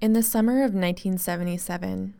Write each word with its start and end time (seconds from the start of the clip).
In 0.00 0.14
the 0.14 0.22
summer 0.22 0.62
of 0.64 0.72
1977, 0.72 2.14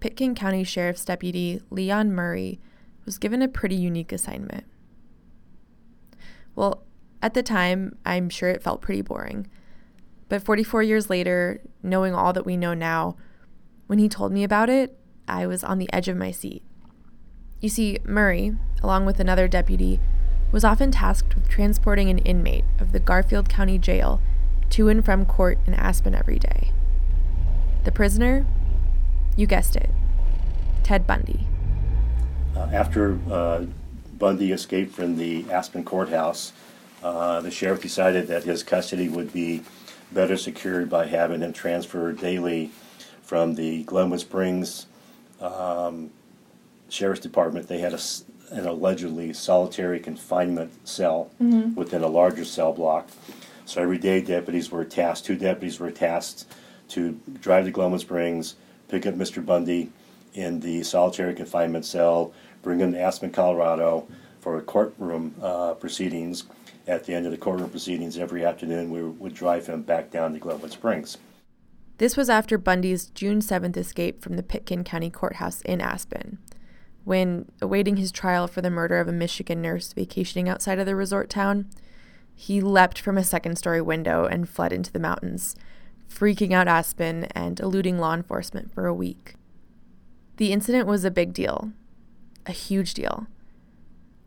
Pitkin 0.00 0.34
County 0.34 0.64
Sheriff's 0.64 1.04
Deputy 1.04 1.60
Leon 1.70 2.10
Murray 2.10 2.58
was 3.04 3.18
given 3.18 3.40
a 3.40 3.46
pretty 3.46 3.76
unique 3.76 4.10
assignment. 4.10 4.64
Well, 6.56 6.82
at 7.22 7.34
the 7.34 7.44
time, 7.44 7.96
I'm 8.04 8.30
sure 8.30 8.48
it 8.48 8.64
felt 8.64 8.80
pretty 8.80 9.02
boring. 9.02 9.46
But 10.28 10.42
44 10.42 10.82
years 10.82 11.08
later, 11.08 11.60
knowing 11.84 12.14
all 12.14 12.32
that 12.32 12.44
we 12.44 12.56
know 12.56 12.74
now, 12.74 13.16
when 13.86 14.00
he 14.00 14.08
told 14.08 14.32
me 14.32 14.42
about 14.42 14.68
it, 14.68 14.98
I 15.28 15.46
was 15.46 15.62
on 15.62 15.78
the 15.78 15.92
edge 15.92 16.08
of 16.08 16.16
my 16.16 16.32
seat. 16.32 16.64
You 17.60 17.68
see, 17.68 17.98
Murray, 18.02 18.56
along 18.82 19.06
with 19.06 19.20
another 19.20 19.46
deputy, 19.46 20.00
was 20.50 20.64
often 20.64 20.90
tasked 20.90 21.36
with 21.36 21.48
transporting 21.48 22.10
an 22.10 22.18
inmate 22.18 22.64
of 22.80 22.90
the 22.90 22.98
Garfield 22.98 23.48
County 23.48 23.78
Jail 23.78 24.20
to 24.70 24.88
and 24.88 25.04
from 25.04 25.26
court 25.26 25.60
in 25.64 25.74
Aspen 25.74 26.16
every 26.16 26.40
day. 26.40 26.72
The 27.84 27.92
prisoner? 27.92 28.46
You 29.36 29.46
guessed 29.46 29.76
it 29.76 29.90
Ted 30.82 31.06
Bundy. 31.06 31.46
Uh, 32.54 32.68
after 32.72 33.18
uh, 33.30 33.64
Bundy 34.18 34.52
escaped 34.52 34.92
from 34.92 35.16
the 35.16 35.50
Aspen 35.50 35.84
courthouse, 35.84 36.52
uh, 37.02 37.40
the 37.40 37.50
sheriff 37.50 37.80
decided 37.80 38.26
that 38.26 38.44
his 38.44 38.62
custody 38.62 39.08
would 39.08 39.32
be 39.32 39.62
better 40.12 40.36
secured 40.36 40.90
by 40.90 41.06
having 41.06 41.40
him 41.40 41.52
transferred 41.52 42.18
daily 42.18 42.70
from 43.22 43.54
the 43.54 43.84
Glenwood 43.84 44.20
Springs 44.20 44.86
um, 45.40 46.10
Sheriff's 46.88 47.20
Department. 47.20 47.68
They 47.68 47.78
had 47.78 47.94
a, 47.94 48.00
an 48.50 48.66
allegedly 48.66 49.32
solitary 49.32 50.00
confinement 50.00 50.86
cell 50.86 51.30
mm-hmm. 51.40 51.74
within 51.74 52.02
a 52.02 52.08
larger 52.08 52.44
cell 52.44 52.72
block. 52.72 53.08
So 53.64 53.80
every 53.80 53.98
day, 53.98 54.20
deputies 54.20 54.70
were 54.70 54.84
tasked, 54.84 55.26
two 55.26 55.36
deputies 55.36 55.78
were 55.78 55.92
tasked 55.92 56.44
to 56.90 57.18
drive 57.40 57.64
to 57.64 57.70
Glenwood 57.70 58.00
Springs, 58.00 58.56
pick 58.88 59.06
up 59.06 59.14
Mr. 59.14 59.44
Bundy 59.44 59.90
in 60.34 60.60
the 60.60 60.82
solitary 60.82 61.34
confinement 61.34 61.84
cell, 61.84 62.32
bring 62.62 62.78
him 62.78 62.92
to 62.92 63.00
Aspen, 63.00 63.30
Colorado 63.30 64.06
for 64.40 64.60
courtroom 64.62 65.34
uh, 65.42 65.74
proceedings 65.74 66.44
at 66.90 67.04
the 67.04 67.14
end 67.14 67.26
of 67.26 67.32
the 67.32 67.38
courtroom 67.38 67.70
proceedings 67.70 68.18
every 68.18 68.44
afternoon, 68.44 68.90
we 68.90 69.02
would 69.02 69.34
drive 69.34 69.66
him 69.66 69.82
back 69.82 70.10
down 70.10 70.32
to 70.32 70.38
Glenwood 70.38 70.72
Springs. 70.72 71.18
This 71.98 72.16
was 72.16 72.30
after 72.30 72.58
Bundy's 72.58 73.06
June 73.06 73.40
7th 73.40 73.76
escape 73.76 74.22
from 74.22 74.36
the 74.36 74.42
Pitkin 74.42 74.84
County 74.84 75.10
Courthouse 75.10 75.60
in 75.62 75.80
Aspen, 75.80 76.38
when, 77.04 77.50
awaiting 77.60 77.96
his 77.96 78.10
trial 78.10 78.46
for 78.46 78.60
the 78.60 78.70
murder 78.70 78.98
of 78.98 79.08
a 79.08 79.12
Michigan 79.12 79.62
nurse 79.62 79.92
vacationing 79.92 80.48
outside 80.48 80.78
of 80.78 80.86
the 80.86 80.96
resort 80.96 81.30
town, 81.30 81.68
he 82.34 82.60
leapt 82.60 82.98
from 82.98 83.18
a 83.18 83.24
second 83.24 83.56
story 83.56 83.80
window 83.80 84.24
and 84.24 84.48
fled 84.48 84.72
into 84.72 84.92
the 84.92 84.98
mountains, 84.98 85.54
freaking 86.10 86.52
out 86.52 86.68
Aspen 86.68 87.24
and 87.26 87.60
eluding 87.60 87.98
law 87.98 88.14
enforcement 88.14 88.72
for 88.74 88.86
a 88.86 88.94
week. 88.94 89.34
The 90.36 90.52
incident 90.52 90.86
was 90.86 91.04
a 91.04 91.10
big 91.10 91.32
deal, 91.32 91.72
a 92.46 92.52
huge 92.52 92.94
deal. 92.94 93.26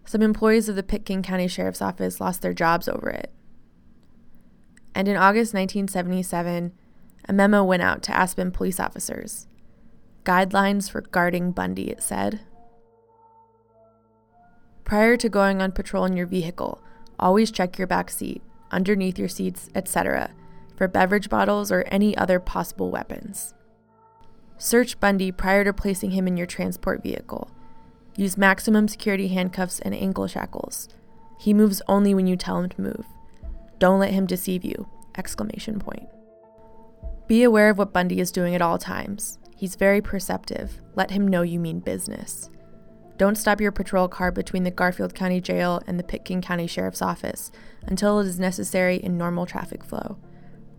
Some 0.06 0.22
employees 0.22 0.70
of 0.70 0.76
the 0.76 0.84
Pitkin 0.84 1.22
County 1.24 1.48
Sheriff's 1.48 1.82
Office 1.82 2.22
lost 2.22 2.42
their 2.42 2.54
jobs 2.54 2.88
over 2.88 3.10
it. 3.10 3.32
And 4.96 5.08
in 5.08 5.16
August 5.16 5.54
1977, 5.54 6.72
a 7.28 7.34
memo 7.34 7.64
went 7.64 7.82
out 7.82 8.04
to 8.04 8.16
Aspen 8.16 8.52
police 8.52 8.80
officers. 8.80 9.48
Guidelines 10.24 10.90
for 10.90 11.02
guarding 11.02 11.52
Bundy, 11.52 11.90
it 11.90 12.04
said. 12.04 12.42
Prior 14.84 15.18
to 15.18 15.30
going 15.30 15.62
on 15.62 15.72
patrol 15.72 16.06
in 16.06 16.16
your 16.16 16.28
vehicle, 16.28 16.82
always 17.18 17.52
check 17.52 17.78
your 17.78 17.88
back 17.88 18.10
seat, 18.10 18.42
underneath 18.72 19.18
your 19.18 19.30
seats, 19.30 19.70
etc., 19.74 20.32
for 20.76 20.88
beverage 20.88 21.30
bottles 21.30 21.72
or 21.72 21.84
any 21.88 22.16
other 22.18 22.40
possible 22.40 22.90
weapons. 22.92 23.54
Search 24.58 25.00
Bundy 25.00 25.32
prior 25.32 25.64
to 25.64 25.74
placing 25.74 26.12
him 26.12 26.28
in 26.28 26.38
your 26.38 26.48
transport 26.48 27.04
vehicle 27.04 27.52
Use 28.16 28.38
maximum 28.38 28.88
security 28.88 29.30
handcuffs 29.30 29.80
and 29.80 29.96
ankle 29.96 30.28
shackles. 30.28 30.88
He 31.40 31.54
moves 31.54 31.82
only 31.88 32.14
when 32.14 32.28
you 32.28 32.36
tell 32.36 32.60
him 32.60 32.70
to 32.70 32.82
move. 32.82 33.06
Don't 33.80 34.00
let 34.00 34.12
him 34.12 34.28
deceive 34.28 34.64
you! 34.64 34.88
Exclamation 35.18 35.80
point. 35.80 36.08
Be 37.28 37.42
aware 37.42 37.70
of 37.70 37.78
what 37.80 37.94
Bundy 37.94 38.20
is 38.20 38.32
doing 38.32 38.54
at 38.54 38.62
all 38.62 38.78
times. 38.78 39.40
He's 39.56 39.76
very 39.76 40.02
perceptive. 40.02 40.80
Let 40.96 41.12
him 41.12 41.28
know 41.28 41.42
you 41.42 41.60
mean 41.60 41.80
business. 41.80 42.50
Don't 43.18 43.38
stop 43.38 43.62
your 43.62 43.72
patrol 43.72 44.08
car 44.08 44.32
between 44.32 44.64
the 44.64 44.72
Garfield 44.72 45.16
County 45.16 45.42
Jail 45.42 45.82
and 45.88 46.00
the 46.00 46.04
Pitkin 46.04 46.42
County 46.42 46.68
Sheriff's 46.68 47.02
Office 47.02 47.52
until 47.84 48.20
it 48.20 48.28
is 48.28 48.40
necessary 48.40 48.98
in 48.98 49.18
normal 49.18 49.46
traffic 49.46 49.84
flow. 49.84 50.18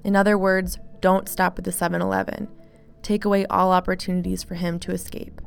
In 0.05 0.15
other 0.15 0.37
words, 0.37 0.79
don't 1.01 1.29
stop 1.29 1.59
at 1.59 1.65
the 1.65 1.73
7 1.73 2.01
Eleven. 2.01 2.49
Take 3.03 3.25
away 3.25 3.47
all 3.47 3.73
opportunities 3.73 4.43
for 4.43 4.55
him 4.55 4.79
to 4.81 4.93
escape. 4.93 5.41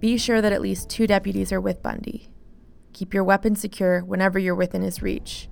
Be 0.00 0.16
sure 0.16 0.40
that 0.40 0.52
at 0.52 0.62
least 0.62 0.88
two 0.88 1.06
deputies 1.06 1.52
are 1.52 1.60
with 1.60 1.82
Bundy. 1.82 2.28
Keep 2.92 3.12
your 3.12 3.24
weapon 3.24 3.56
secure 3.56 4.00
whenever 4.00 4.38
you're 4.38 4.54
within 4.54 4.82
his 4.82 5.02
reach. 5.02 5.48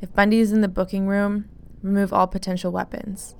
If 0.00 0.14
Bundy 0.14 0.40
is 0.40 0.52
in 0.52 0.60
the 0.60 0.68
booking 0.68 1.06
room, 1.06 1.48
remove 1.82 2.12
all 2.12 2.26
potential 2.26 2.72
weapons. 2.72 3.34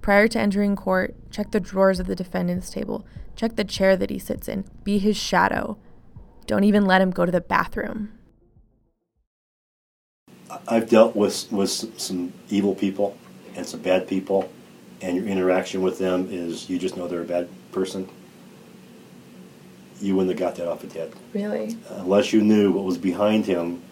Prior 0.00 0.28
to 0.28 0.40
entering 0.40 0.76
court, 0.76 1.14
check 1.30 1.50
the 1.50 1.60
drawers 1.60 2.00
of 2.00 2.06
the 2.06 2.16
defendant's 2.16 2.70
table. 2.70 3.06
Check 3.34 3.56
the 3.56 3.64
chair 3.64 3.96
that 3.96 4.10
he 4.10 4.18
sits 4.18 4.48
in. 4.48 4.64
Be 4.82 4.98
his 4.98 5.16
shadow. 5.16 5.78
Don't 6.46 6.64
even 6.64 6.86
let 6.86 7.00
him 7.00 7.10
go 7.10 7.26
to 7.26 7.32
the 7.32 7.40
bathroom. 7.40 8.12
I've 10.68 10.88
dealt 10.88 11.16
with, 11.16 11.50
with 11.50 11.70
some 12.00 12.32
evil 12.48 12.74
people 12.74 13.16
and 13.56 13.66
some 13.66 13.80
bad 13.80 14.06
people, 14.06 14.50
and 15.00 15.16
your 15.16 15.26
interaction 15.26 15.82
with 15.82 15.98
them 15.98 16.28
is 16.30 16.70
you 16.70 16.78
just 16.78 16.96
know 16.96 17.08
they're 17.08 17.22
a 17.22 17.24
bad 17.24 17.48
person 17.72 18.08
you 20.00 20.14
wouldn't 20.14 20.38
have 20.38 20.38
got 20.38 20.56
that 20.56 20.68
off 20.70 20.82
his 20.82 20.92
head. 20.92 21.12
Really? 21.32 21.76
unless 21.90 22.32
you 22.32 22.42
knew 22.42 22.72
what 22.72 22.84
was 22.84 22.98
behind 22.98 23.46
him, 23.46 23.82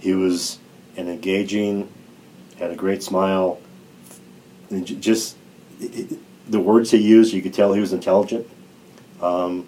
he 0.00 0.14
was 0.14 0.58
an 0.96 1.08
engaging, 1.08 1.92
had 2.58 2.70
a 2.70 2.76
great 2.76 3.02
smile, 3.02 3.60
and 4.70 4.86
just 5.00 5.36
it, 5.80 6.18
the 6.50 6.60
words 6.60 6.90
he 6.90 6.98
used, 6.98 7.32
you 7.32 7.42
could 7.42 7.54
tell 7.54 7.72
he 7.72 7.80
was 7.80 7.92
intelligent. 7.92 8.46
Um, 9.20 9.66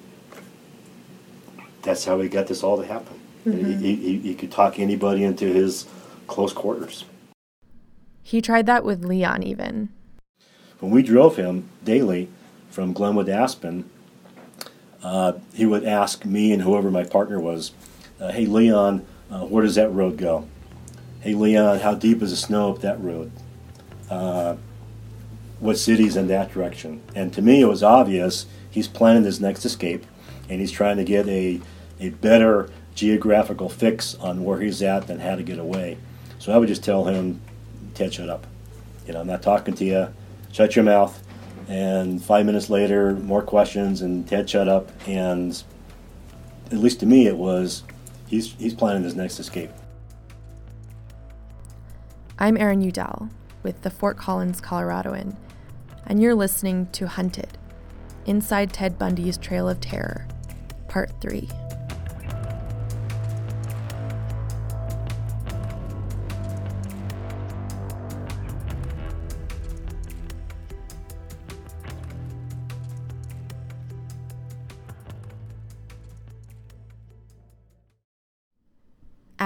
that's 1.82 2.04
how 2.04 2.20
he 2.20 2.28
got 2.28 2.48
this 2.48 2.62
all 2.62 2.78
to 2.78 2.86
happen. 2.86 3.18
Mm-hmm. 3.46 3.80
He, 3.80 3.94
he, 3.94 4.18
he 4.18 4.34
could 4.34 4.50
talk 4.50 4.78
anybody 4.78 5.22
into 5.22 5.46
his 5.46 5.86
close 6.26 6.52
quarters. 6.52 7.04
He 8.26 8.42
tried 8.42 8.66
that 8.66 8.84
with 8.84 9.04
Leon, 9.04 9.44
even. 9.44 9.88
When 10.80 10.90
we 10.90 11.04
drove 11.04 11.36
him 11.36 11.68
daily 11.84 12.28
from 12.70 12.92
Glenwood 12.92 13.26
to 13.26 13.32
Aspen, 13.32 13.88
uh, 15.04 15.34
he 15.54 15.64
would 15.64 15.84
ask 15.84 16.24
me 16.24 16.50
and 16.50 16.62
whoever 16.62 16.90
my 16.90 17.04
partner 17.04 17.38
was, 17.38 17.70
uh, 18.20 18.32
"Hey 18.32 18.46
Leon, 18.46 19.04
uh, 19.30 19.42
where 19.42 19.62
does 19.62 19.76
that 19.76 19.94
road 19.94 20.16
go? 20.16 20.44
Hey 21.20 21.34
Leon, 21.34 21.78
how 21.78 21.94
deep 21.94 22.20
is 22.20 22.30
the 22.30 22.36
snow 22.36 22.72
up 22.72 22.80
that 22.80 23.00
road? 23.00 23.30
Uh, 24.10 24.56
what 25.60 25.78
city's 25.78 26.16
in 26.16 26.26
that 26.26 26.52
direction?" 26.52 27.02
And 27.14 27.32
to 27.32 27.40
me, 27.40 27.60
it 27.60 27.68
was 27.68 27.84
obvious 27.84 28.46
he's 28.68 28.88
planning 28.88 29.22
his 29.22 29.40
next 29.40 29.64
escape, 29.64 30.04
and 30.48 30.60
he's 30.60 30.72
trying 30.72 30.96
to 30.96 31.04
get 31.04 31.28
a 31.28 31.60
a 32.00 32.08
better 32.08 32.70
geographical 32.96 33.68
fix 33.68 34.16
on 34.16 34.42
where 34.42 34.58
he's 34.58 34.82
at 34.82 35.06
than 35.06 35.20
how 35.20 35.36
to 35.36 35.44
get 35.44 35.60
away. 35.60 35.98
So 36.40 36.52
I 36.52 36.58
would 36.58 36.68
just 36.68 36.82
tell 36.82 37.04
him, 37.04 37.40
"Ted, 37.96 38.14
shut 38.14 38.28
up. 38.28 38.46
You 39.06 39.12
know, 39.12 39.20
I'm 39.20 39.26
not 39.26 39.42
talking 39.42 39.74
to 39.74 39.84
you. 39.84 40.08
Shut 40.52 40.76
your 40.76 40.84
mouth." 40.84 41.22
And 41.68 42.22
five 42.22 42.46
minutes 42.46 42.70
later, 42.70 43.14
more 43.14 43.42
questions, 43.42 44.02
and 44.02 44.26
Ted 44.28 44.48
shut 44.48 44.68
up. 44.68 44.92
And 45.08 45.60
at 46.70 46.78
least 46.78 47.00
to 47.00 47.06
me, 47.06 47.26
it 47.26 47.36
was 47.36 47.82
he's 48.26 48.52
he's 48.54 48.74
planning 48.74 49.02
his 49.02 49.16
next 49.16 49.40
escape. 49.40 49.70
I'm 52.38 52.56
Erin 52.56 52.82
Udell 52.82 53.30
with 53.62 53.82
the 53.82 53.90
Fort 53.90 54.16
Collins 54.16 54.60
Coloradoan, 54.60 55.36
and 56.06 56.20
you're 56.20 56.34
listening 56.34 56.86
to 56.92 57.06
Hunted 57.08 57.58
Inside 58.26 58.72
Ted 58.72 58.98
Bundy's 58.98 59.38
Trail 59.38 59.68
of 59.68 59.80
Terror, 59.80 60.26
Part 60.88 61.12
3. 61.20 61.48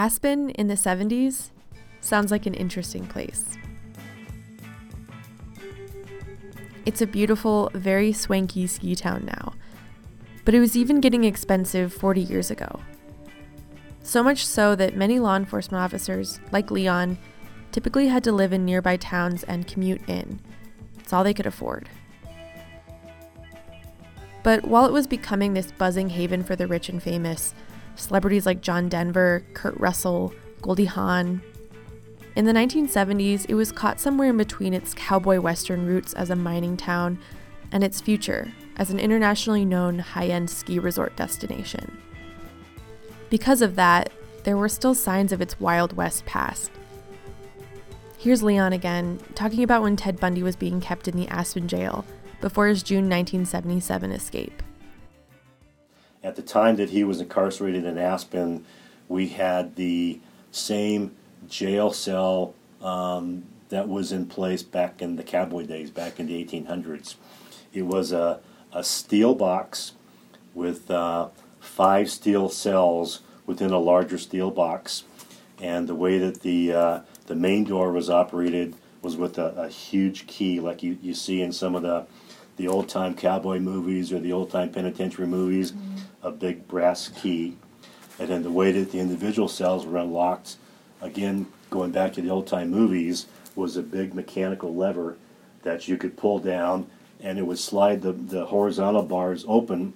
Aspen 0.01 0.49
in 0.53 0.67
the 0.67 0.77
70s 0.77 1.51
sounds 2.01 2.31
like 2.31 2.47
an 2.47 2.55
interesting 2.55 3.07
place. 3.07 3.45
It's 6.87 7.03
a 7.03 7.07
beautiful, 7.07 7.71
very 7.75 8.15
swanky 8.15 8.67
ski 8.67 8.95
town 8.95 9.27
now, 9.27 9.53
but 10.47 10.55
it 10.55 10.61
was 10.61 10.75
even 10.75 11.03
getting 11.03 11.25
expensive 11.25 11.93
40 11.93 12.23
years 12.23 12.51
ago. 12.51 12.81
So 14.03 14.23
much 14.23 14.47
so 14.47 14.75
that 14.75 14.97
many 14.97 15.21
law 15.21 15.37
enforcement 15.37 15.85
officers, 15.85 16.41
like 16.51 16.71
Leon, 16.71 17.19
typically 17.71 18.09
had 18.09 18.25
to 18.25 18.33
live 18.33 18.55
in 18.55 18.65
nearby 18.65 18.97
towns 18.97 19.43
and 19.43 19.67
commute 19.67 20.09
in. 20.09 20.41
It's 20.99 21.13
all 21.13 21.25
they 21.25 21.35
could 21.35 21.45
afford. 21.45 21.91
But 24.43 24.65
while 24.65 24.87
it 24.87 24.93
was 24.93 25.07
becoming 25.07 25.53
this 25.53 25.73
buzzing 25.73 26.09
haven 26.09 26.43
for 26.43 26.57
the 26.57 26.67
rich 26.67 26.89
and 26.89 27.03
famous, 27.03 27.55
celebrities 28.01 28.47
like 28.47 28.61
John 28.61 28.89
Denver, 28.89 29.45
Kurt 29.55 29.79
Russell, 29.79 30.33
Goldie 30.63 30.85
Hawn, 30.87 31.43
in 32.37 32.45
the 32.45 32.53
1970s, 32.53 33.47
it 33.49 33.55
was 33.55 33.73
caught 33.73 33.99
somewhere 33.99 34.31
in 34.31 34.37
between 34.37 34.73
its 34.73 34.95
cowboy 34.95 35.41
western 35.41 35.85
roots 35.85 36.13
as 36.15 36.31
a 36.31 36.37
mining 36.37 36.77
town 36.77 37.19
and 37.73 37.83
its 37.83 38.01
future 38.01 38.53
as 38.77 38.91
an 38.91 39.01
internationally 39.01 39.65
known 39.65 39.99
high 39.99 40.29
end 40.29 40.49
ski 40.49 40.79
resort 40.79 41.17
destination. 41.17 41.99
Because 43.31 43.63
of 43.63 43.77
that, 43.77 44.11
there 44.45 44.57
were 44.57 44.69
still 44.69 44.95
signs 44.95 45.33
of 45.33 45.41
its 45.41 45.61
Wild 45.61 45.97
West 45.97 46.25
past. 46.25 46.71
Here's 48.17 48.43
Leon 48.43 48.73
again, 48.73 49.19
talking 49.35 49.63
about 49.63 49.83
when 49.83 49.97
Ted 49.97 50.21
Bundy 50.21 50.43
was 50.43 50.57
being 50.57 50.81
kept 50.81 51.09
in 51.09 51.17
the 51.17 51.29
Aspen 51.29 51.69
jail 51.69 52.05
before 52.41 52.69
his 52.69 52.83
June 52.83 53.09
1977 53.09 54.13
escape. 54.13 54.63
At 56.23 56.37
the 56.37 56.43
time 56.43 56.77
that 56.77 56.91
he 56.91 57.03
was 57.03 57.21
incarcerated 57.21 57.85
in 57.85 57.97
Aspen, 57.97 58.65
we 59.09 59.29
had 59.29 59.77
the 59.77 60.21
same 60.51 61.17
jail 61.49 61.93
cell 61.93 62.55
um, 62.83 63.45
that 63.71 63.89
was 63.89 64.13
in 64.13 64.27
place 64.27 64.63
back 64.63 65.01
in 65.01 65.17
the 65.17 65.23
cowboy 65.23 65.65
days, 65.65 65.91
back 65.91 66.21
in 66.21 66.27
the 66.27 66.45
1800s. 66.45 67.15
It 67.73 67.83
was 67.83 68.13
a, 68.13 68.41
a 68.73 68.85
steel 68.85 69.35
box 69.35 69.93
with 70.55 70.91
uh, 70.91 71.29
five 71.61 72.11
steel 72.11 72.49
cells 72.49 73.21
within 73.47 73.71
a 73.71 73.79
larger 73.79 74.19
steel 74.19 74.51
box. 74.51 75.05
And 75.61 75.89
the 75.89 75.95
way 75.95 76.19
that 76.19 76.43
the, 76.43 76.73
uh, 76.73 77.01
the 77.27 77.35
main 77.35 77.65
door 77.65 77.93
was 77.93 78.11
operated 78.11 78.75
was 79.03 79.17
with 79.17 79.39
a, 79.39 79.47
a 79.57 79.69
huge 79.69 80.27
key, 80.27 80.61
like 80.61 80.83
you, 80.83 80.99
you 81.01 81.15
see 81.15 81.41
in 81.41 81.53
some 81.53 81.75
of 81.75 81.83
the, 81.83 82.07
the 82.57 82.69
old 82.69 82.89
time 82.89 83.15
cowboy 83.15 83.59
movies 83.59 84.13
or 84.13 84.19
the 84.19 84.33
old 84.33 84.51
time 84.51 84.71
penitentiary 84.71 85.27
movies, 85.27 85.73
mm-hmm. 85.73 85.97
A 86.23 86.31
big 86.31 86.67
brass 86.69 87.09
key. 87.09 87.57
And 88.19 88.29
then 88.29 88.43
the 88.43 88.51
way 88.51 88.73
that 88.73 88.93
the 88.93 88.99
individual 88.99 89.49
cells 89.49 89.87
were 89.87 89.99
unlocked, 89.99 90.57
again, 91.01 91.47
going 91.71 91.91
back 91.91 92.13
to 92.15 92.23
the 92.23 92.31
old 92.31 92.47
time 92.47 92.71
movies, 92.71 93.27
was 93.55 93.77
a 93.77 93.83
big 93.83 94.15
mechanical 94.15 94.75
lever 94.75 95.17
that 95.63 95.89
you 95.89 95.97
could 95.97 96.17
pull 96.17 96.39
down 96.39 96.87
and 97.23 97.39
it 97.39 97.43
would 97.47 97.59
slide 97.59 98.03
the, 98.03 98.13
the 98.13 98.47
horizontal 98.47 99.03
bars 99.03 99.45
open 99.47 99.93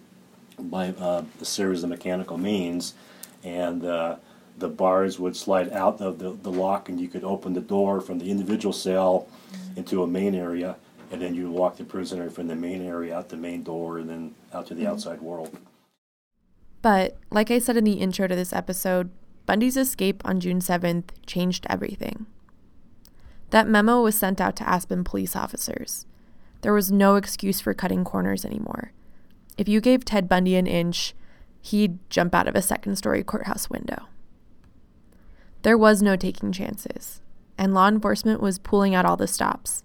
by 0.58 0.88
uh, 0.90 1.24
a 1.40 1.44
series 1.44 1.82
of 1.82 1.88
mechanical 1.88 2.38
means, 2.38 2.94
and 3.42 3.84
uh, 3.84 4.16
the 4.58 4.68
bars 4.68 5.18
would 5.18 5.36
slide 5.36 5.72
out 5.72 6.00
of 6.00 6.18
the, 6.18 6.30
the 6.30 6.50
lock, 6.50 6.88
and 6.88 7.00
you 7.00 7.08
could 7.08 7.24
open 7.24 7.54
the 7.54 7.60
door 7.60 8.00
from 8.00 8.18
the 8.18 8.30
individual 8.30 8.72
cell 8.72 9.26
into 9.76 10.02
a 10.02 10.06
main 10.06 10.34
area, 10.34 10.76
and 11.10 11.20
then 11.20 11.34
you 11.34 11.50
walk 11.50 11.76
the 11.76 11.84
prisoner 11.84 12.30
from 12.30 12.46
the 12.46 12.54
main 12.54 12.82
area 12.82 13.16
out 13.16 13.28
the 13.28 13.36
main 13.36 13.62
door 13.62 13.98
and 13.98 14.08
then 14.08 14.34
out 14.52 14.66
to 14.66 14.74
the 14.74 14.82
mm-hmm. 14.82 14.92
outside 14.92 15.20
world. 15.20 15.56
But, 16.84 17.16
like 17.30 17.50
I 17.50 17.60
said 17.60 17.78
in 17.78 17.84
the 17.84 17.94
intro 17.94 18.26
to 18.28 18.36
this 18.36 18.52
episode, 18.52 19.08
Bundy's 19.46 19.78
escape 19.78 20.20
on 20.22 20.38
June 20.38 20.60
7th 20.60 21.12
changed 21.24 21.66
everything. 21.70 22.26
That 23.48 23.66
memo 23.66 24.02
was 24.02 24.18
sent 24.18 24.38
out 24.38 24.54
to 24.56 24.68
Aspen 24.68 25.02
police 25.02 25.34
officers. 25.34 26.04
There 26.60 26.74
was 26.74 26.92
no 26.92 27.16
excuse 27.16 27.58
for 27.58 27.72
cutting 27.72 28.04
corners 28.04 28.44
anymore. 28.44 28.92
If 29.56 29.66
you 29.66 29.80
gave 29.80 30.04
Ted 30.04 30.28
Bundy 30.28 30.56
an 30.56 30.66
inch, 30.66 31.14
he'd 31.62 31.98
jump 32.10 32.34
out 32.34 32.48
of 32.48 32.54
a 32.54 32.60
second 32.60 32.96
story 32.96 33.24
courthouse 33.24 33.70
window. 33.70 34.08
There 35.62 35.78
was 35.78 36.02
no 36.02 36.16
taking 36.16 36.52
chances, 36.52 37.22
and 37.56 37.72
law 37.72 37.88
enforcement 37.88 38.42
was 38.42 38.58
pulling 38.58 38.94
out 38.94 39.06
all 39.06 39.16
the 39.16 39.26
stops. 39.26 39.84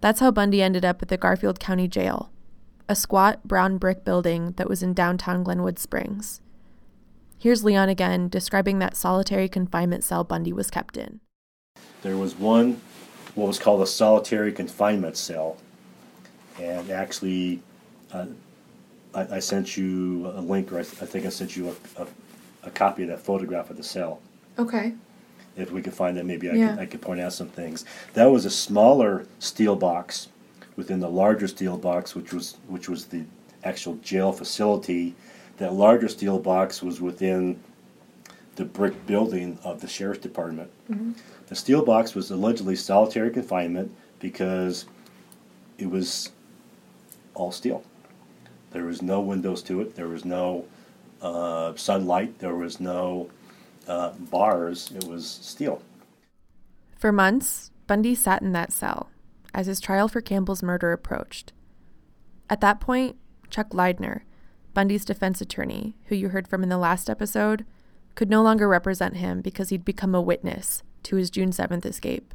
That's 0.00 0.20
how 0.20 0.30
Bundy 0.30 0.62
ended 0.62 0.84
up 0.84 1.02
at 1.02 1.08
the 1.08 1.16
Garfield 1.16 1.58
County 1.58 1.88
Jail, 1.88 2.30
a 2.88 2.96
squat 2.96 3.46
brown 3.46 3.76
brick 3.76 4.04
building 4.04 4.52
that 4.52 4.68
was 4.68 4.82
in 4.82 4.94
downtown 4.94 5.42
Glenwood 5.42 5.78
Springs. 5.78 6.40
Here's 7.38 7.62
Leon 7.62 7.88
again 7.88 8.28
describing 8.28 8.78
that 8.78 8.96
solitary 8.96 9.48
confinement 9.48 10.02
cell 10.02 10.24
Bundy 10.24 10.52
was 10.52 10.70
kept 10.70 10.96
in. 10.96 11.20
There 12.02 12.16
was 12.16 12.34
one, 12.34 12.80
what 13.34 13.46
was 13.46 13.58
called 13.58 13.82
a 13.82 13.86
solitary 13.86 14.52
confinement 14.52 15.16
cell, 15.16 15.56
and 16.58 16.90
actually, 16.90 17.60
uh, 18.12 18.26
I, 19.14 19.36
I, 19.36 19.38
sent 19.38 19.76
you 19.76 20.32
a 20.34 20.40
link, 20.40 20.72
or 20.72 20.78
I, 20.78 20.82
th- 20.82 21.02
I 21.02 21.06
think 21.06 21.26
I 21.26 21.28
sent 21.28 21.56
you 21.56 21.68
a, 21.68 22.02
a, 22.02 22.06
a, 22.64 22.70
copy 22.70 23.02
of 23.02 23.10
that 23.10 23.20
photograph 23.20 23.70
of 23.70 23.76
the 23.76 23.82
cell. 23.82 24.20
Okay. 24.58 24.94
If 25.56 25.70
we 25.70 25.82
could 25.82 25.94
find 25.94 26.16
that, 26.16 26.26
maybe 26.26 26.50
I, 26.50 26.54
yeah. 26.54 26.70
could, 26.70 26.78
I 26.78 26.86
could 26.86 27.02
point 27.02 27.20
out 27.20 27.32
some 27.32 27.48
things. 27.48 27.84
That 28.14 28.26
was 28.26 28.44
a 28.44 28.50
smaller 28.50 29.26
steel 29.38 29.76
box 29.76 30.28
within 30.78 31.00
the 31.00 31.10
larger 31.10 31.48
steel 31.48 31.76
box, 31.76 32.14
which 32.14 32.32
was 32.32 32.56
which 32.68 32.88
was 32.88 33.06
the 33.06 33.24
actual 33.64 33.96
jail 33.96 34.32
facility. 34.32 35.14
That 35.56 35.74
larger 35.74 36.06
steel 36.08 36.38
box 36.38 36.82
was 36.82 37.00
within 37.00 37.60
the 38.54 38.64
brick 38.64 39.04
building 39.04 39.58
of 39.64 39.80
the 39.80 39.88
sheriff's 39.88 40.20
department. 40.20 40.70
Mm-hmm. 40.88 41.12
The 41.48 41.56
steel 41.56 41.84
box 41.84 42.14
was 42.14 42.30
allegedly 42.30 42.76
solitary 42.76 43.30
confinement 43.30 43.92
because 44.20 44.86
it 45.78 45.90
was 45.90 46.30
all 47.34 47.50
steel. 47.50 47.82
There 48.70 48.84
was 48.84 49.02
no 49.02 49.20
windows 49.20 49.62
to 49.64 49.80
it. 49.80 49.96
There 49.96 50.08
was 50.08 50.24
no 50.24 50.64
uh, 51.20 51.74
sunlight. 51.74 52.38
There 52.38 52.54
was 52.54 52.78
no 52.78 53.30
uh, 53.88 54.10
bars. 54.30 54.92
It 54.94 55.04
was 55.04 55.26
steel. 55.26 55.82
For 56.96 57.10
months, 57.10 57.72
Bundy 57.88 58.14
sat 58.14 58.42
in 58.42 58.52
that 58.52 58.72
cell 58.72 59.08
as 59.54 59.66
his 59.66 59.80
trial 59.80 60.08
for 60.08 60.20
Campbell's 60.20 60.62
murder 60.62 60.92
approached. 60.92 61.52
At 62.50 62.60
that 62.60 62.80
point, 62.80 63.16
Chuck 63.50 63.70
Leidner, 63.70 64.22
Bundy's 64.74 65.04
defense 65.04 65.40
attorney, 65.40 65.96
who 66.06 66.14
you 66.14 66.28
heard 66.28 66.48
from 66.48 66.62
in 66.62 66.68
the 66.68 66.78
last 66.78 67.10
episode, 67.10 67.64
could 68.14 68.30
no 68.30 68.42
longer 68.42 68.68
represent 68.68 69.16
him 69.16 69.40
because 69.40 69.68
he'd 69.68 69.84
become 69.84 70.14
a 70.14 70.20
witness 70.20 70.82
to 71.04 71.16
his 71.16 71.30
June 71.30 71.50
7th 71.50 71.86
escape. 71.86 72.34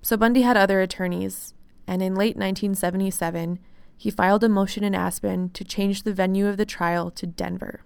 So 0.00 0.16
Bundy 0.16 0.42
had 0.42 0.56
other 0.56 0.80
attorneys, 0.80 1.54
and 1.86 2.02
in 2.02 2.14
late 2.14 2.36
1977, 2.36 3.58
he 3.96 4.10
filed 4.10 4.42
a 4.42 4.48
motion 4.48 4.82
in 4.82 4.94
Aspen 4.94 5.50
to 5.50 5.64
change 5.64 6.02
the 6.02 6.12
venue 6.12 6.46
of 6.48 6.56
the 6.56 6.66
trial 6.66 7.10
to 7.12 7.26
Denver. 7.26 7.82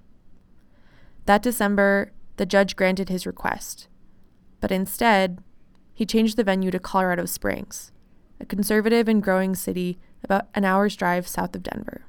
That 1.27 1.43
December, 1.43 2.13
the 2.37 2.47
judge 2.47 2.77
granted 2.77 3.09
his 3.09 3.27
request, 3.27 3.89
but 4.61 4.73
instead, 4.73 5.43
he 5.97 6.05
changed 6.05 6.37
the 6.37 6.45
venue 6.45 6.71
to 6.71 6.79
Colorado 6.79 7.25
Springs, 7.25 7.91
a 8.39 8.45
conservative 8.45 9.09
and 9.09 9.23
growing 9.23 9.55
city 9.55 9.99
about 10.23 10.47
an 10.55 10.63
hour's 10.63 10.95
drive 10.95 11.27
south 11.27 11.57
of 11.57 11.63
Denver. 11.63 12.03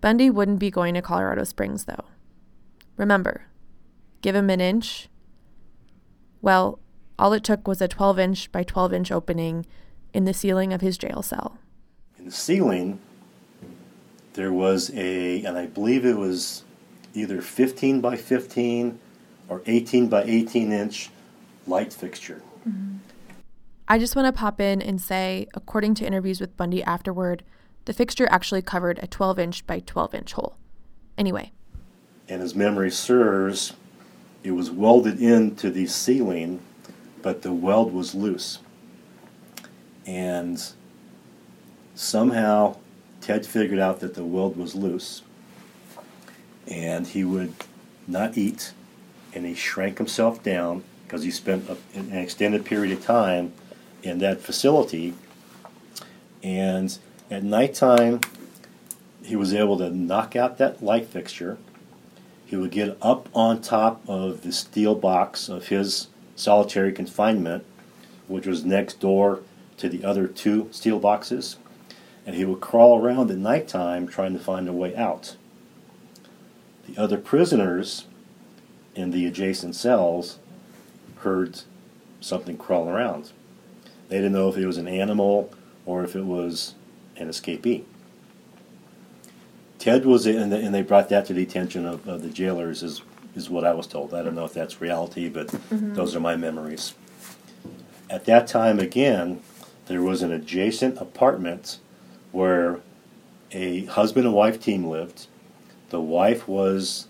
Bundy 0.00 0.30
wouldn't 0.30 0.58
be 0.58 0.70
going 0.70 0.94
to 0.94 1.02
Colorado 1.02 1.44
Springs, 1.44 1.84
though. 1.84 2.06
Remember, 2.96 3.42
give 4.22 4.34
him 4.34 4.48
an 4.48 4.62
inch. 4.62 5.10
Well, 6.40 6.78
all 7.18 7.34
it 7.34 7.44
took 7.44 7.68
was 7.68 7.82
a 7.82 7.88
12 7.88 8.18
inch 8.18 8.50
by 8.50 8.62
12 8.62 8.94
inch 8.94 9.12
opening 9.12 9.66
in 10.14 10.24
the 10.24 10.32
ceiling 10.32 10.72
of 10.72 10.80
his 10.80 10.96
jail 10.96 11.20
cell. 11.20 11.58
In 12.18 12.24
the 12.24 12.30
ceiling, 12.30 12.98
there 14.32 14.54
was 14.54 14.90
a, 14.94 15.44
and 15.44 15.58
I 15.58 15.66
believe 15.66 16.06
it 16.06 16.16
was 16.16 16.64
either 17.12 17.42
15 17.42 18.00
by 18.00 18.16
15 18.16 18.98
or 19.50 19.60
18 19.66 20.08
by 20.08 20.22
18 20.22 20.72
inch 20.72 21.10
light 21.70 21.92
fixture. 21.92 22.42
Mm-hmm. 22.68 22.98
I 23.88 23.98
just 23.98 24.14
want 24.14 24.26
to 24.26 24.38
pop 24.38 24.60
in 24.60 24.82
and 24.82 25.00
say, 25.00 25.48
according 25.54 25.94
to 25.94 26.06
interviews 26.06 26.40
with 26.40 26.56
Bundy 26.56 26.82
afterward, 26.84 27.42
the 27.86 27.92
fixture 27.92 28.28
actually 28.30 28.62
covered 28.62 29.00
a 29.02 29.06
12 29.06 29.38
inch 29.38 29.66
by 29.66 29.80
12 29.80 30.14
inch 30.14 30.32
hole. 30.34 30.56
Anyway. 31.16 31.52
And 32.28 32.42
as 32.42 32.54
memory 32.54 32.90
serves, 32.90 33.72
it 34.44 34.52
was 34.52 34.70
welded 34.70 35.20
into 35.20 35.70
the 35.70 35.86
ceiling, 35.86 36.60
but 37.22 37.42
the 37.42 37.52
weld 37.52 37.92
was 37.92 38.14
loose. 38.14 38.60
And 40.06 40.62
somehow 41.94 42.76
Ted 43.20 43.44
figured 43.44 43.80
out 43.80 44.00
that 44.00 44.14
the 44.14 44.24
weld 44.24 44.56
was 44.56 44.74
loose 44.74 45.22
and 46.68 47.08
he 47.08 47.24
would 47.24 47.54
not 48.06 48.38
eat 48.38 48.72
and 49.34 49.44
he 49.44 49.54
shrank 49.54 49.98
himself 49.98 50.42
down 50.42 50.82
because 51.10 51.24
he 51.24 51.30
spent 51.32 51.68
a, 51.68 51.76
an 51.98 52.12
extended 52.12 52.64
period 52.64 52.96
of 52.96 53.04
time 53.04 53.52
in 54.04 54.20
that 54.20 54.40
facility. 54.40 55.12
And 56.40 56.96
at 57.28 57.42
nighttime 57.42 58.20
he 59.24 59.34
was 59.34 59.52
able 59.52 59.76
to 59.78 59.90
knock 59.90 60.36
out 60.36 60.56
that 60.58 60.84
light 60.84 61.08
fixture. 61.08 61.58
He 62.46 62.54
would 62.54 62.70
get 62.70 62.96
up 63.02 63.28
on 63.34 63.60
top 63.60 64.08
of 64.08 64.42
the 64.42 64.52
steel 64.52 64.94
box 64.94 65.48
of 65.48 65.66
his 65.66 66.06
solitary 66.36 66.92
confinement 66.92 67.64
which 68.28 68.46
was 68.46 68.64
next 68.64 69.00
door 69.00 69.40
to 69.78 69.88
the 69.88 70.04
other 70.04 70.28
two 70.28 70.68
steel 70.70 71.00
boxes, 71.00 71.56
and 72.24 72.36
he 72.36 72.44
would 72.44 72.60
crawl 72.60 73.04
around 73.04 73.28
at 73.32 73.38
nighttime 73.38 74.06
trying 74.06 74.32
to 74.32 74.38
find 74.38 74.68
a 74.68 74.72
way 74.72 74.94
out. 74.94 75.34
The 76.86 76.96
other 76.96 77.18
prisoners 77.18 78.04
in 78.94 79.10
the 79.10 79.26
adjacent 79.26 79.74
cells 79.74 80.38
heard 81.20 81.62
something 82.20 82.56
crawl 82.56 82.88
around. 82.88 83.32
They 84.08 84.16
didn't 84.16 84.32
know 84.32 84.48
if 84.48 84.56
it 84.56 84.66
was 84.66 84.76
an 84.76 84.88
animal 84.88 85.52
or 85.86 86.04
if 86.04 86.16
it 86.16 86.24
was 86.24 86.74
an 87.16 87.28
escapee. 87.28 87.84
Ted 89.78 90.04
was, 90.04 90.26
and 90.26 90.52
they 90.52 90.82
brought 90.82 91.08
that 91.08 91.24
to 91.26 91.32
the 91.32 91.42
attention 91.42 91.86
of, 91.86 92.06
of 92.06 92.22
the 92.22 92.28
jailers, 92.28 92.82
is, 92.82 93.00
is 93.34 93.48
what 93.48 93.64
I 93.64 93.72
was 93.72 93.86
told. 93.86 94.12
I 94.12 94.22
don't 94.22 94.34
know 94.34 94.44
if 94.44 94.52
that's 94.52 94.80
reality, 94.80 95.28
but 95.28 95.48
mm-hmm. 95.48 95.94
those 95.94 96.14
are 96.14 96.20
my 96.20 96.36
memories. 96.36 96.94
At 98.10 98.26
that 98.26 98.46
time, 98.46 98.78
again, 98.78 99.40
there 99.86 100.02
was 100.02 100.22
an 100.22 100.32
adjacent 100.32 100.98
apartment 100.98 101.78
where 102.30 102.80
a 103.52 103.86
husband 103.86 104.26
and 104.26 104.34
wife 104.34 104.60
team 104.60 104.84
lived. 104.86 105.26
The 105.88 106.00
wife 106.00 106.46
was 106.46 107.08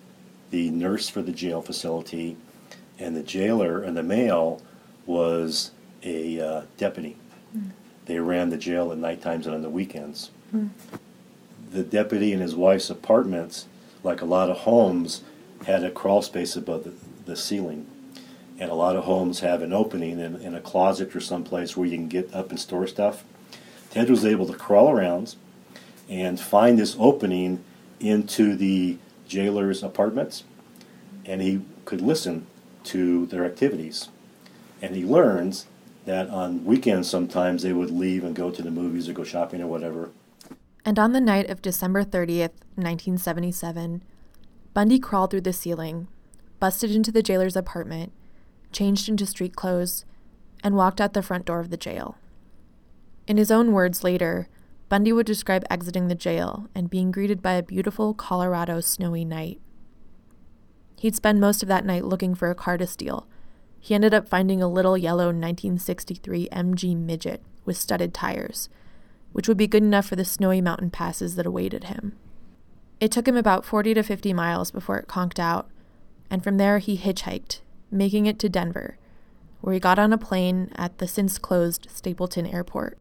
the 0.50 0.71
nurse 0.71 1.09
for 1.09 1.23
the 1.23 1.33
jail 1.33 1.62
facility, 1.62 2.37
and 3.00 3.16
the 3.16 3.23
jailer 3.23 3.83
and 3.83 3.97
the 3.97 4.02
male 4.02 4.61
was 5.07 5.73
a 6.02 6.40
uh, 6.40 6.62
deputy. 6.76 7.16
Mm. 7.57 7.71
They 8.07 8.19
ran 8.21 8.50
the 8.50 8.57
jail 8.57 8.92
at 8.92 8.99
night 8.99 9.23
times 9.23 9.47
and 9.47 9.54
on 9.54 9.62
the 9.62 9.71
weekends. 9.71 10.30
Mm. 10.54 10.71
The 11.73 11.83
deputy 11.83 12.33
and 12.33 12.42
his 12.42 12.54
wife's 12.54 12.90
apartments, 12.90 13.66
like 14.02 14.21
a 14.21 14.26
lot 14.26 14.50
of 14.50 14.59
homes, 14.59 15.23
had 15.66 15.83
a 15.85 15.90
crawl 15.90 16.23
space 16.23 16.57
above 16.57 16.85
the, 16.85 16.92
the 17.25 17.37
ceiling. 17.37 17.87
And 18.59 18.71
a 18.71 18.75
lot 18.75 18.97
of 18.97 19.04
homes 19.04 19.40
have 19.40 19.62
an 19.62 19.73
opening 19.73 20.19
in, 20.21 20.37
in 20.37 20.54
a 20.54 20.61
closet 20.61 21.16
or 21.16 21.21
someplace 21.21 21.76
where 21.76 21.87
you 21.87 21.97
can 21.97 22.09
get 22.09 22.33
up 22.35 22.50
and 22.50 22.61
store 22.61 22.87
stuff. 22.87 23.25
Ted 23.90 24.11
was 24.11 24.25
able 24.25 24.47
to 24.47 24.54
crawl 24.54 24.90
around 24.90 25.35
and 26.09 26.38
find 26.38 26.78
this 26.78 26.97
opening 26.99 27.64
into 27.99 28.57
the 28.57 28.99
jailer's 29.26 29.83
apartments, 29.83 30.45
and 31.25 31.40
he 31.40 31.62
could 31.85 32.00
listen 32.00 32.47
to 32.84 33.26
their 33.26 33.44
activities. 33.44 34.08
And 34.82 34.96
he 34.96 35.04
learns 35.04 35.66
that 36.06 36.28
on 36.28 36.64
weekends 36.64 37.08
sometimes 37.08 37.62
they 37.62 37.72
would 37.72 37.90
leave 37.90 38.25
and 38.25 38.34
go 38.34 38.50
to 38.50 38.62
the 38.62 38.70
movies 38.70 39.08
or 39.08 39.12
go 39.12 39.25
shopping 39.25 39.62
or 39.62 39.66
whatever. 39.66 40.10
And 40.84 40.99
on 40.99 41.12
the 41.12 41.20
night 41.20 41.50
of 41.50 41.62
December 41.62 42.04
30th, 42.04 42.56
1977, 42.76 44.02
Bundy 44.72 44.99
crawled 44.99 45.30
through 45.30 45.42
the 45.42 45.52
ceiling, 45.52 46.08
busted 46.58 46.90
into 46.90 47.12
the 47.12 47.22
jailer's 47.22 47.56
apartment, 47.56 48.12
changed 48.72 49.08
into 49.08 49.26
street 49.26 49.54
clothes, 49.54 50.04
and 50.62 50.76
walked 50.76 51.00
out 51.00 51.12
the 51.12 51.22
front 51.22 51.44
door 51.44 51.60
of 51.60 51.70
the 51.70 51.76
jail. 51.76 52.16
In 53.26 53.37
his 53.37 53.50
own 53.50 53.72
words 53.72 54.02
later, 54.02 54.49
Bundy 54.88 55.12
would 55.12 55.26
describe 55.26 55.64
exiting 55.70 56.08
the 56.08 56.14
jail 56.14 56.68
and 56.75 56.90
being 56.90 57.10
greeted 57.12 57.42
by 57.42 57.52
a 57.52 57.62
beautiful 57.62 58.14
Colorado 58.14 58.80
snowy 58.80 59.25
night. 59.25 59.60
He'd 61.00 61.16
spend 61.16 61.40
most 61.40 61.62
of 61.62 61.69
that 61.71 61.87
night 61.87 62.04
looking 62.04 62.35
for 62.35 62.50
a 62.50 62.54
car 62.54 62.76
to 62.76 62.87
steal. 62.87 63.26
He 63.80 63.95
ended 63.95 64.12
up 64.12 64.28
finding 64.28 64.61
a 64.61 64.69
little 64.69 64.99
yellow 64.99 65.28
1963 65.28 66.50
MG 66.52 66.95
Midget 66.95 67.40
with 67.64 67.78
studded 67.78 68.12
tires, 68.12 68.69
which 69.33 69.49
would 69.49 69.57
be 69.57 69.66
good 69.66 69.83
enough 69.83 70.04
for 70.04 70.16
the 70.16 70.26
snowy 70.26 70.61
mountain 70.61 70.90
passes 70.90 71.37
that 71.37 71.47
awaited 71.47 71.85
him. 71.85 72.19
It 73.00 73.11
took 73.11 73.26
him 73.26 73.35
about 73.35 73.64
40 73.64 73.95
to 73.95 74.02
50 74.02 74.35
miles 74.35 74.71
before 74.71 74.99
it 74.99 75.09
conked 75.09 75.40
out, 75.40 75.71
and 76.30 76.45
from 76.45 76.59
there 76.59 76.80
he 76.80 76.99
hitchhiked, 76.99 77.62
making 77.90 78.26
it 78.26 78.38
to 78.40 78.50
Denver, 78.50 78.99
where 79.62 79.73
he 79.73 79.80
got 79.80 79.99
on 79.99 80.12
a 80.12 80.19
plane 80.19 80.71
at 80.75 80.99
the 80.99 81.09
since 81.09 81.38
closed 81.38 81.88
Stapleton 81.90 82.45
Airport. 82.45 82.99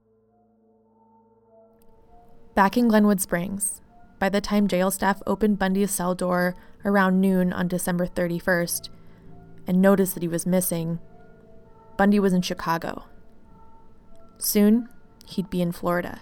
Back 2.55 2.77
in 2.77 2.87
Glenwood 2.87 3.19
Springs, 3.19 3.81
by 4.19 4.29
the 4.29 4.39
time 4.39 4.69
jail 4.69 4.89
staff 4.89 5.21
opened 5.27 5.59
Bundy's 5.59 5.91
cell 5.91 6.15
door 6.15 6.55
around 6.85 7.19
noon 7.19 7.51
on 7.53 7.67
December 7.67 8.07
31st 8.07 8.89
and 9.67 9.81
noticed 9.81 10.13
that 10.13 10.23
he 10.23 10.27
was 10.27 10.45
missing, 10.45 10.99
Bundy 11.97 12.19
was 12.19 12.33
in 12.33 12.41
Chicago. 12.41 13.05
Soon, 14.37 14.89
he'd 15.27 15.49
be 15.49 15.61
in 15.61 15.71
Florida, 15.71 16.21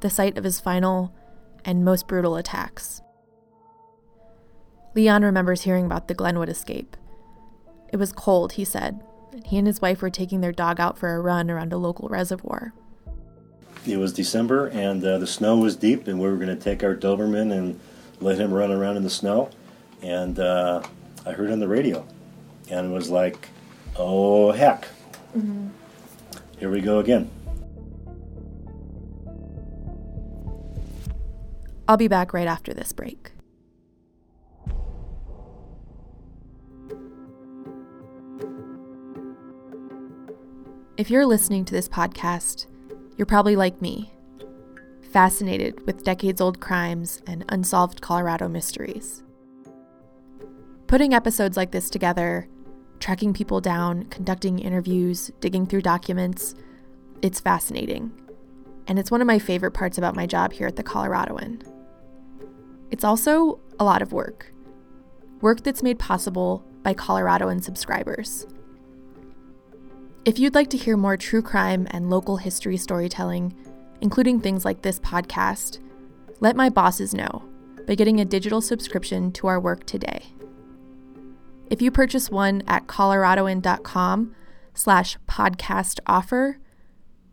the 0.00 0.10
site 0.10 0.38
of 0.38 0.44
his 0.44 0.60
final 0.60 1.12
and 1.64 1.84
most 1.84 2.06
brutal 2.06 2.36
attacks. 2.36 3.02
Leon 4.94 5.22
remembers 5.22 5.62
hearing 5.62 5.84
about 5.84 6.08
the 6.08 6.14
Glenwood 6.14 6.48
escape. 6.48 6.96
It 7.92 7.96
was 7.96 8.12
cold, 8.12 8.52
he 8.52 8.64
said, 8.64 9.02
and 9.32 9.46
he 9.46 9.58
and 9.58 9.66
his 9.66 9.82
wife 9.82 10.00
were 10.00 10.10
taking 10.10 10.40
their 10.40 10.52
dog 10.52 10.80
out 10.80 10.96
for 10.96 11.14
a 11.14 11.20
run 11.20 11.50
around 11.50 11.72
a 11.72 11.76
local 11.76 12.08
reservoir 12.08 12.72
it 13.88 13.98
was 13.98 14.12
December 14.12 14.66
and 14.68 15.04
uh, 15.04 15.18
the 15.18 15.26
snow 15.26 15.56
was 15.56 15.76
deep, 15.76 16.06
and 16.06 16.18
we 16.18 16.28
were 16.28 16.36
going 16.36 16.48
to 16.48 16.56
take 16.56 16.82
our 16.82 16.94
Doberman 16.94 17.52
and 17.52 17.80
let 18.20 18.38
him 18.38 18.52
run 18.52 18.70
around 18.70 18.96
in 18.96 19.02
the 19.02 19.10
snow. 19.10 19.50
And 20.02 20.38
uh, 20.38 20.82
I 21.24 21.32
heard 21.32 21.50
on 21.50 21.58
the 21.58 21.68
radio, 21.68 22.06
and 22.70 22.90
it 22.90 22.94
was 22.94 23.10
like, 23.10 23.48
oh 23.96 24.52
heck, 24.52 24.88
mm-hmm. 25.36 25.68
here 26.58 26.70
we 26.70 26.80
go 26.80 26.98
again. 26.98 27.30
I'll 31.88 31.96
be 31.96 32.08
back 32.08 32.32
right 32.32 32.48
after 32.48 32.74
this 32.74 32.92
break. 32.92 33.30
If 40.96 41.10
you're 41.10 41.26
listening 41.26 41.64
to 41.66 41.74
this 41.74 41.88
podcast, 41.88 42.66
you're 43.16 43.26
probably 43.26 43.54
like 43.54 43.82
me, 43.82 44.12
fascinated 45.06 45.86
with 45.86 46.04
decades 46.04 46.40
old 46.40 46.60
crimes 46.60 47.22
and 47.26 47.44
unsolved 47.48 48.00
Colorado 48.00 48.48
mysteries. 48.48 49.22
Putting 50.86 51.14
episodes 51.14 51.56
like 51.56 51.70
this 51.70 51.90
together, 51.90 52.48
tracking 53.00 53.32
people 53.32 53.60
down, 53.60 54.04
conducting 54.04 54.58
interviews, 54.58 55.30
digging 55.40 55.66
through 55.66 55.82
documents, 55.82 56.54
it's 57.22 57.40
fascinating. 57.40 58.12
And 58.86 58.98
it's 58.98 59.10
one 59.10 59.20
of 59.20 59.26
my 59.26 59.38
favorite 59.38 59.72
parts 59.72 59.98
about 59.98 60.14
my 60.14 60.26
job 60.26 60.52
here 60.52 60.66
at 60.66 60.76
the 60.76 60.84
Coloradoan. 60.84 61.62
It's 62.90 63.04
also 63.04 63.58
a 63.80 63.84
lot 63.84 64.02
of 64.02 64.12
work. 64.12 64.52
Work 65.40 65.62
that's 65.62 65.82
made 65.82 65.98
possible 65.98 66.64
by 66.82 66.94
Coloradoan 66.94 67.62
subscribers. 67.62 68.46
If 70.24 70.38
you'd 70.38 70.54
like 70.54 70.70
to 70.70 70.76
hear 70.76 70.96
more 70.96 71.16
true 71.16 71.42
crime 71.42 71.86
and 71.90 72.10
local 72.10 72.36
history 72.36 72.76
storytelling, 72.76 73.54
including 74.00 74.40
things 74.40 74.64
like 74.64 74.82
this 74.82 74.98
podcast, 75.00 75.78
let 76.40 76.56
my 76.56 76.68
bosses 76.68 77.14
know 77.14 77.44
by 77.86 77.94
getting 77.94 78.20
a 78.20 78.24
digital 78.24 78.60
subscription 78.60 79.32
to 79.32 79.46
our 79.46 79.60
work 79.60 79.86
today. 79.86 80.26
If 81.70 81.82
you 81.82 81.90
purchase 81.90 82.30
one 82.30 82.62
at 82.66 82.86
coloradoan.com 82.86 84.34
slash 84.74 85.18
podcast 85.28 86.00
offer, 86.06 86.58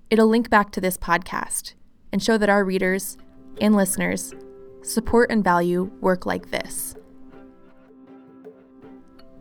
it'll 0.09 0.27
link 0.27 0.49
back 0.49 0.71
to 0.71 0.81
this 0.81 0.97
podcast 0.97 1.73
and 2.11 2.21
show 2.21 2.37
that 2.37 2.49
our 2.49 2.63
readers 2.63 3.17
and 3.61 3.75
listeners 3.75 4.33
support 4.81 5.31
and 5.31 5.43
value 5.43 5.91
work 6.01 6.25
like 6.25 6.51
this. 6.51 6.95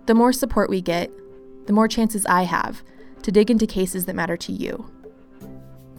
The 0.07 0.15
more 0.15 0.33
support 0.33 0.69
we 0.69 0.81
get, 0.81 1.11
the 1.67 1.73
more 1.73 1.89
chances 1.89 2.27
I 2.27 2.43
have 2.43 2.83
to 3.23 3.31
dig 3.31 3.51
into 3.51 3.67
cases 3.67 4.07
that 4.07 4.17
matter 4.17 4.37
to 4.37 4.53
you. 4.53 4.91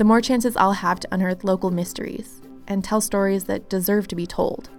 The 0.04 0.08
more 0.08 0.20
chances 0.20 0.58
I'll 0.58 0.74
have 0.74 1.00
to 1.00 1.08
unearth 1.14 1.46
local 1.46 1.72
mysteries 1.72 2.42
and 2.68 2.84
tell 2.84 3.00
stories 3.00 3.46
that 3.46 3.70
deserve 3.70 4.06
to 4.10 4.18
be 4.18 4.28
told. 4.28 4.70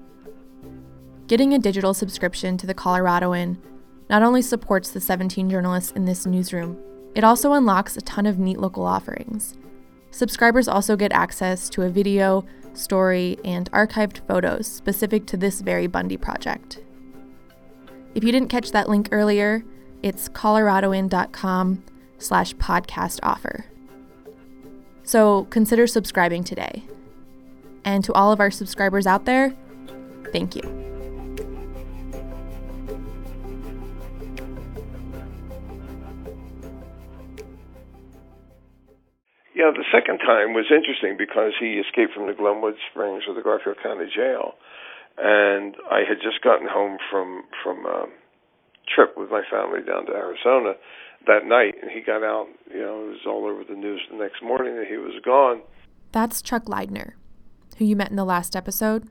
Getting 1.28 1.54
a 1.54 1.59
digital 1.59 1.95
subscription 1.95 2.59
to 2.59 2.66
the 2.66 2.75
Coloradoan 2.75 3.57
not 4.11 4.23
only 4.23 4.43
supports 4.43 4.90
the 4.90 5.00
17 5.00 5.49
journalists 5.49 5.93
in 5.93 6.04
this 6.04 6.26
newsroom, 6.26 6.78
it 7.14 7.25
also 7.25 7.54
unlocks 7.54 7.97
a 7.97 8.02
ton 8.02 8.26
of 8.26 8.38
neat 8.38 8.59
local 8.59 8.85
offerings. 8.85 9.57
Subscribers 10.11 10.69
also 10.69 10.95
get 10.95 11.11
access 11.11 11.71
to 11.71 11.85
a 11.85 11.88
video, 11.88 12.45
story, 12.75 13.38
and 13.47 13.73
archived 13.73 14.21
photos 14.28 14.66
specific 14.66 15.25
to 15.28 15.38
this 15.38 15.62
very 15.62 15.87
Bundy 15.87 16.19
project. 16.19 16.83
If 18.14 18.25
you 18.25 18.31
didn't 18.31 18.50
catch 18.50 18.73
that 18.73 18.90
link 18.90 19.09
earlier, 19.11 19.64
it's 20.02 20.28
coloradoan.com 20.28 21.83
slash 22.19 22.54
podcast 22.57 23.21
offer. 23.23 23.64
So 25.05 25.45
consider 25.51 25.87
subscribing 25.87 26.45
today. 26.45 26.83
And 27.85 28.03
to 28.05 28.13
all 28.15 28.33
of 28.33 28.41
our 28.41 28.51
subscribers 28.51 29.07
out 29.07 29.27
there, 29.27 29.55
thank 30.33 30.57
you. 30.57 30.63
Yeah, 39.55 39.71
the 39.71 39.85
second 39.93 40.19
time 40.19 40.53
was 40.53 40.67
interesting 40.69 41.17
because 41.17 41.53
he 41.61 41.81
escaped 41.81 42.13
from 42.13 42.27
the 42.27 42.35
Glenwood 42.35 42.75
Springs 42.91 43.25
or 43.29 43.35
the 43.35 43.41
Garfield 43.41 43.77
County 43.83 44.11
Jail, 44.15 44.55
and 45.17 45.77
I 45.91 46.01
had 46.01 46.19
just 46.21 46.43
gotten 46.43 46.67
home 46.67 46.99
from 47.11 47.45
from 47.63 47.87
a 47.87 48.07
trip 48.95 49.17
with 49.17 49.31
my 49.31 49.43
family 49.49 49.81
down 49.81 50.07
to 50.07 50.13
Arizona, 50.13 50.75
that 51.26 51.47
night, 51.47 51.75
and 51.81 51.90
he 51.90 52.00
got 52.00 52.23
out. 52.23 52.47
You 52.73 52.81
know, 52.81 53.04
it 53.04 53.11
was 53.11 53.21
all 53.26 53.47
over 53.47 53.62
the 53.64 53.76
news 53.76 54.00
the 54.11 54.16
next 54.16 54.43
morning 54.43 54.76
that 54.76 54.87
he 54.88 54.97
was 54.97 55.14
gone. 55.25 55.62
That's 56.12 56.43
Chuck 56.43 56.64
Leidner, 56.66 57.12
who 57.78 57.85
you 57.85 57.97
met 57.97 58.11
in 58.11 58.16
the 58.16 58.25
last 58.25 58.54
episode. 58.54 59.09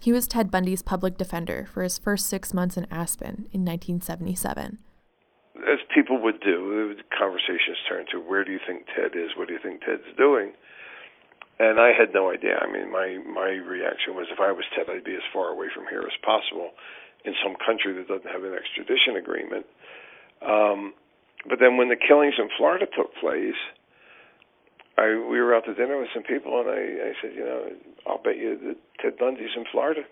He 0.00 0.12
was 0.12 0.28
Ted 0.28 0.50
Bundy's 0.50 0.82
public 0.82 1.18
defender 1.18 1.68
for 1.72 1.82
his 1.82 1.98
first 1.98 2.28
six 2.28 2.54
months 2.54 2.76
in 2.76 2.86
Aspen 2.90 3.48
in 3.52 3.64
1977. 3.64 4.78
as 5.66 5.78
people 5.92 6.22
would 6.22 6.40
do, 6.40 6.94
conversations 7.16 7.78
turned 7.88 8.06
to 8.12 8.18
where 8.18 8.44
do 8.44 8.52
you 8.52 8.60
think 8.64 8.86
Ted 8.94 9.18
is? 9.18 9.34
What 9.36 9.48
do 9.48 9.54
you 9.54 9.60
think 9.62 9.80
Ted's 9.80 10.06
doing? 10.16 10.52
And 11.58 11.80
I 11.80 11.90
had 11.90 12.14
no 12.14 12.30
idea. 12.30 12.58
I 12.62 12.70
mean, 12.70 12.92
my 12.92 13.18
my 13.26 13.50
reaction 13.58 14.14
was 14.14 14.26
if 14.30 14.38
I 14.38 14.52
was 14.52 14.64
Ted, 14.76 14.86
I'd 14.88 15.02
be 15.02 15.16
as 15.16 15.26
far 15.32 15.48
away 15.50 15.66
from 15.74 15.86
here 15.90 16.02
as 16.06 16.14
possible, 16.22 16.70
in 17.24 17.34
some 17.42 17.56
country 17.58 17.92
that 17.94 18.06
doesn't 18.06 18.30
have 18.30 18.44
an 18.44 18.54
extradition 18.54 19.16
agreement. 19.18 19.66
Um, 20.40 20.94
but 21.46 21.58
then 21.60 21.76
when 21.76 21.88
the 21.88 21.96
killings 21.96 22.34
in 22.38 22.48
Florida 22.56 22.86
took 22.86 23.14
place, 23.20 23.58
I 24.96 25.08
we 25.30 25.40
were 25.40 25.54
out 25.54 25.64
to 25.66 25.74
dinner 25.74 25.98
with 25.98 26.08
some 26.12 26.24
people, 26.24 26.60
and 26.60 26.68
I 26.68 27.10
I 27.10 27.12
said, 27.20 27.32
you 27.34 27.44
know, 27.44 27.70
I'll 28.06 28.22
bet 28.22 28.36
you 28.36 28.58
that 28.66 28.76
Ted 29.00 29.18
Bundy's 29.18 29.54
in 29.56 29.64
Florida 29.70 30.02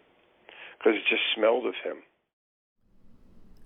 because 0.79 0.95
it 0.95 1.03
just 1.09 1.23
smelled 1.35 1.67
of 1.67 1.75
him. 1.83 1.97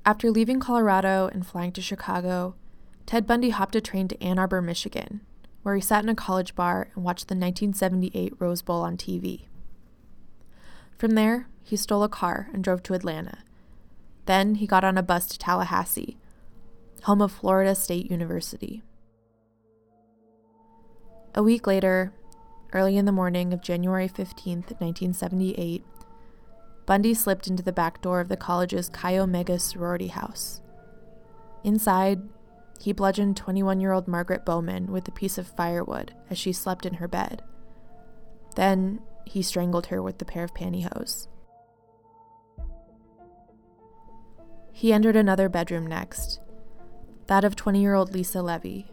After 0.06 0.30
leaving 0.30 0.60
Colorado 0.60 1.28
and 1.30 1.46
flying 1.46 1.72
to 1.72 1.82
Chicago, 1.82 2.54
Ted 3.04 3.26
Bundy 3.26 3.50
hopped 3.50 3.76
a 3.76 3.80
train 3.80 4.08
to 4.08 4.22
Ann 4.22 4.38
Arbor, 4.38 4.62
Michigan, 4.62 5.20
where 5.62 5.74
he 5.74 5.80
sat 5.80 6.02
in 6.02 6.08
a 6.08 6.14
college 6.14 6.54
bar 6.54 6.88
and 6.94 7.04
watched 7.04 7.28
the 7.28 7.34
1978 7.34 8.32
Rose 8.38 8.62
Bowl 8.62 8.80
on 8.82 8.96
TV. 8.96 9.46
From 10.96 11.12
there, 11.12 11.48
he 11.62 11.76
stole 11.76 12.02
a 12.02 12.08
car 12.08 12.48
and 12.52 12.64
drove 12.64 12.82
to 12.84 12.94
Atlanta. 12.94 13.38
Then 14.24 14.56
he 14.56 14.66
got 14.66 14.84
on 14.84 14.96
a 14.96 15.02
bus 15.02 15.26
to 15.26 15.38
Tallahassee, 15.38 16.16
home 17.04 17.22
of 17.22 17.32
Florida 17.32 17.74
State 17.74 18.10
University. 18.10 18.82
A 21.34 21.42
week 21.42 21.66
later, 21.66 22.12
early 22.72 22.96
in 22.96 23.04
the 23.04 23.12
morning 23.12 23.52
of 23.52 23.62
January 23.62 24.08
15, 24.08 24.56
1978, 24.58 25.84
Bundy 26.86 27.14
slipped 27.14 27.46
into 27.46 27.62
the 27.62 27.72
back 27.72 28.02
door 28.02 28.20
of 28.20 28.28
the 28.28 28.36
college's 28.36 28.88
Chi 28.88 29.16
Omega 29.16 29.58
sorority 29.58 30.08
house. 30.08 30.60
Inside, 31.62 32.22
he 32.80 32.92
bludgeoned 32.92 33.36
21 33.36 33.80
year 33.80 33.92
old 33.92 34.08
Margaret 34.08 34.44
Bowman 34.44 34.90
with 34.90 35.06
a 35.06 35.12
piece 35.12 35.38
of 35.38 35.46
firewood 35.46 36.14
as 36.28 36.38
she 36.38 36.52
slept 36.52 36.84
in 36.84 36.94
her 36.94 37.08
bed. 37.08 37.42
Then 38.56 39.00
he 39.24 39.42
strangled 39.42 39.86
her 39.86 40.02
with 40.02 40.18
the 40.18 40.24
pair 40.24 40.44
of 40.44 40.54
pantyhose. 40.54 41.28
He 44.72 44.92
entered 44.92 45.16
another 45.16 45.48
bedroom 45.48 45.86
next, 45.86 46.40
that 47.30 47.44
of 47.44 47.54
20 47.54 47.80
year 47.80 47.94
old 47.94 48.12
Lisa 48.12 48.42
Levy. 48.42 48.90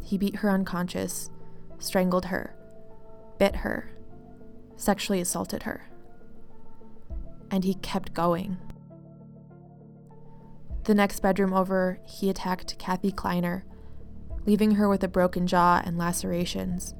He 0.00 0.16
beat 0.16 0.36
her 0.36 0.50
unconscious, 0.50 1.28
strangled 1.80 2.26
her, 2.26 2.54
bit 3.36 3.56
her, 3.56 3.90
sexually 4.76 5.20
assaulted 5.20 5.64
her. 5.64 5.90
And 7.50 7.64
he 7.64 7.74
kept 7.74 8.14
going. 8.14 8.58
The 10.84 10.94
next 10.94 11.18
bedroom 11.18 11.52
over, 11.52 11.98
he 12.06 12.30
attacked 12.30 12.78
Kathy 12.78 13.10
Kleiner, 13.10 13.64
leaving 14.46 14.76
her 14.76 14.88
with 14.88 15.02
a 15.02 15.08
broken 15.08 15.48
jaw 15.48 15.82
and 15.84 15.98
lacerations. 15.98 16.94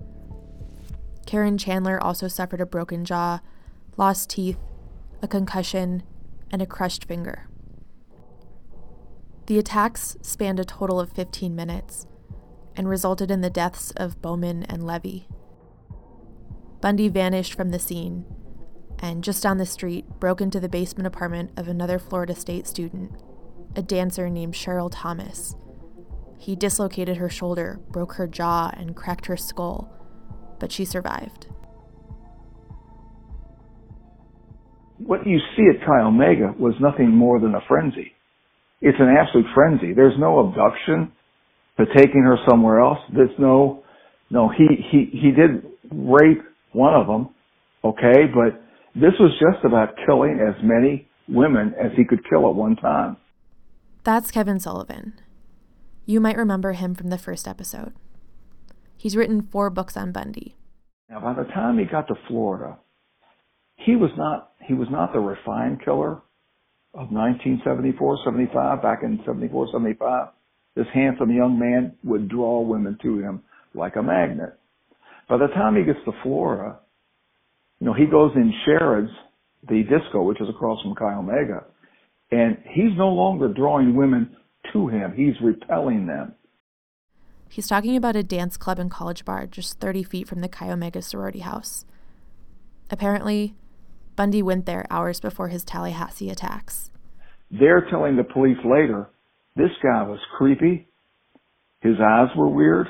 Karen 1.25 1.57
Chandler 1.57 2.03
also 2.03 2.27
suffered 2.27 2.61
a 2.61 2.67
broken 2.67 3.05
jaw, 3.05 3.39
lost 3.97 4.31
teeth, 4.31 4.59
a 5.23 5.29
concussion, 5.29 6.03
and 6.51 6.61
a 6.61 6.67
crushed 6.67 7.05
finger. 7.05 7.47
The 9.47 9.59
attacks 9.59 10.17
spanned 10.23 10.61
a 10.61 10.65
total 10.65 11.01
of 11.01 11.13
15 11.13 11.55
minutes 11.55 12.07
and 12.77 12.89
resulted 12.89 13.31
in 13.31 13.41
the 13.41 13.51
deaths 13.51 13.93
of 13.97 14.23
Bowman 14.23 14.63
and 14.65 14.85
Levy. 14.85 15.29
Bundy 16.81 17.09
vanished 17.09 17.55
from 17.55 17.71
the 17.71 17.79
scene 17.79 18.25
and, 19.01 19.25
just 19.25 19.43
down 19.43 19.59
the 19.59 19.67
street, 19.67 20.07
broke 20.21 20.41
into 20.41 20.61
the 20.61 20.69
basement 20.69 21.07
apartment 21.07 21.51
of 21.57 21.69
another 21.69 21.99
Florida 21.99 22.35
State 22.35 22.67
student 22.67 23.13
a 23.75 23.83
dancer 23.83 24.29
named 24.29 24.55
Cheryl 24.55 24.91
Thomas. 24.93 25.57
He 26.39 26.57
dislocated 26.57 27.17
her 27.17 27.31
shoulder, 27.31 27.81
broke 27.91 28.15
her 28.15 28.27
jaw, 28.27 28.71
and 28.77 28.97
cracked 28.97 29.27
her 29.27 29.37
skull, 29.37 29.91
but 30.61 30.73
she 30.73 30.85
survived. 30.85 31.49
What 34.99 35.27
you 35.27 35.39
see 35.57 35.67
at 35.69 35.85
Chi 35.85 36.01
Omega 36.01 36.55
was 36.59 36.75
nothing 36.81 37.11
more 37.11 37.41
than 37.41 37.55
a 37.55 37.61
frenzy. 37.67 38.13
It's 38.83 38.99
an 38.99 39.15
absolute 39.17 39.47
frenzy. 39.55 39.95
There's 39.95 40.19
no 40.19 40.41
abduction 40.41 41.13
to 41.79 41.87
taking 41.97 42.23
her 42.25 42.37
somewhere 42.49 42.81
else. 42.81 42.99
There's 43.15 43.31
no, 43.39 43.85
no, 44.29 44.51
he, 44.51 44.67
he, 44.91 45.09
he 45.13 45.31
did 45.31 45.65
rape 45.91 46.43
one 46.73 46.95
of 46.95 47.07
them, 47.07 47.29
okay, 47.85 48.27
but 48.27 48.61
this 48.95 49.13
was 49.21 49.31
just 49.39 49.65
about 49.65 49.95
killing 50.05 50.41
as 50.41 50.61
many 50.65 51.09
women 51.29 51.75
as 51.81 51.93
he 51.97 52.05
could 52.05 52.29
kill 52.29 52.49
at 52.49 52.57
one 52.57 52.77
time. 52.77 53.17
That's 54.05 54.33
Kevin 54.33 54.59
Sullivan. 54.59 55.15
You 56.05 56.21
might 56.21 56.37
remember 56.37 56.73
him 56.73 56.95
from 56.97 57.09
the 57.09 57.19
first 57.19 57.47
episode. 57.47 57.93
He's 58.97 59.17
written 59.17 59.43
four 59.43 59.71
books 59.71 59.97
on 59.97 60.11
Bundy. 60.11 60.57
Now, 61.09 61.21
by 61.21 61.35
the 61.35 61.49
time 61.51 61.79
he 61.79 61.85
got 61.85 62.09
to 62.09 62.15
Florida, 62.27 62.79
he 63.77 63.97
was 63.97 64.11
not 64.17 64.51
he 64.67 64.75
was 64.75 64.89
not 64.91 65.13
the 65.13 65.21
refined 65.21 65.85
killer 65.85 66.23
of 66.95 67.11
1974, 67.11 68.19
75. 68.25 68.83
Back 68.83 69.03
in 69.03 69.21
74, 69.25 69.69
75, 69.73 70.29
this 70.77 70.87
handsome 70.93 71.31
young 71.31 71.59
man 71.59 71.97
would 72.05 72.29
draw 72.29 72.61
women 72.61 72.99
to 73.03 73.19
him 73.19 73.43
like 73.75 73.97
a 73.97 74.03
magnet. 74.03 74.59
By 75.29 75.39
the 75.39 75.49
time 75.49 75.77
he 75.77 75.85
gets 75.85 76.05
to 76.05 76.13
Florida, 76.23 76.79
you 77.81 77.87
know, 77.87 77.95
he 77.95 78.07
goes 78.07 78.33
in 78.37 78.53
Sherrod's, 78.67 79.11
the 79.69 79.83
disco, 79.83 80.23
which 80.23 80.41
is 80.41 80.49
across 80.49 80.83
from 80.83 80.95
Chi 80.95 81.15
Omega, 81.15 81.65
and 82.31 82.59
he's 82.75 82.97
no 82.97 83.09
longer 83.09 83.49
drawing 83.49 83.97
women 83.97 84.37
to 84.73 84.89
him, 84.89 85.13
he's 85.15 85.35
repelling 85.43 86.07
them. 86.07 86.35
He's 87.49 87.67
talking 87.67 87.97
about 87.97 88.17
a 88.17 88.23
dance 88.23 88.57
club 88.57 88.79
and 88.79 88.91
college 88.91 89.25
bar 89.25 89.47
just 89.47 89.79
30 89.79 90.05
feet 90.05 90.29
from 90.29 90.41
the 90.41 90.49
Chi 90.49 90.71
Omega 90.71 91.03
sorority 91.03 91.41
house. 91.41 91.85
Apparently, 92.91 93.55
Bundy 94.17 94.43
went 94.43 94.67
there 94.67 94.87
hours 94.91 95.21
before 95.21 95.49
his 95.49 95.65
Tallahassee 95.65 96.31
attacks. 96.31 96.91
They're 97.51 97.87
telling 97.91 98.17
the 98.17 98.25
police 98.25 98.59
later 98.65 99.09
this 99.57 99.71
guy 99.83 100.03
was 100.03 100.21
creepy. 100.37 100.89
His 101.81 101.97
eyes 102.01 102.29
were 102.37 102.49
weird. 102.49 102.89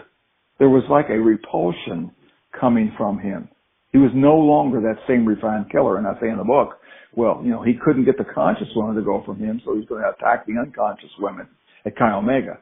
There 0.58 0.68
was 0.68 0.84
like 0.90 1.06
a 1.08 1.18
repulsion 1.18 2.12
coming 2.58 2.92
from 2.96 3.18
him. 3.18 3.48
He 3.90 3.98
was 3.98 4.10
no 4.14 4.36
longer 4.36 4.80
that 4.80 5.02
same 5.06 5.26
refined 5.26 5.70
killer. 5.70 5.98
And 5.98 6.06
I 6.06 6.14
say 6.20 6.28
in 6.28 6.38
the 6.38 6.44
book, 6.44 6.78
well, 7.14 7.40
you 7.44 7.50
know, 7.50 7.62
he 7.62 7.74
couldn't 7.74 8.04
get 8.04 8.16
the 8.16 8.24
conscious 8.24 8.68
women 8.74 8.96
to 8.96 9.02
go 9.02 9.22
from 9.24 9.38
him, 9.38 9.60
so 9.64 9.76
he's 9.76 9.86
going 9.86 10.02
to 10.02 10.10
attack 10.10 10.46
the 10.46 10.58
unconscious 10.58 11.10
women 11.18 11.46
at 11.84 11.96
Chi 11.96 12.12
Omega. 12.12 12.58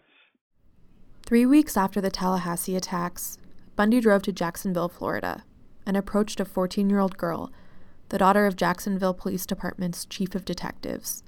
Three 1.25 1.47
weeks 1.47 1.77
after 1.77 2.01
the 2.01 2.11
Tallahassee 2.11 2.75
attacks, 2.75 3.39
Bundy 3.77 4.01
drove 4.01 4.23
to 4.23 4.33
Jacksonville, 4.33 4.89
Florida, 4.89 5.45
and 5.87 5.97
approached 5.97 6.41
a 6.41 6.45
14 6.45 6.91
year 6.91 6.99
old 6.99 7.17
girl, 7.17 7.53
the 8.11 8.19
daughter 8.19 8.47
of 8.47 8.57
Jacksonville 8.57 9.15
Police 9.15 9.47
Department's 9.47 10.05
chief 10.05 10.35
of 10.35 10.45
detectives. 10.45 11.23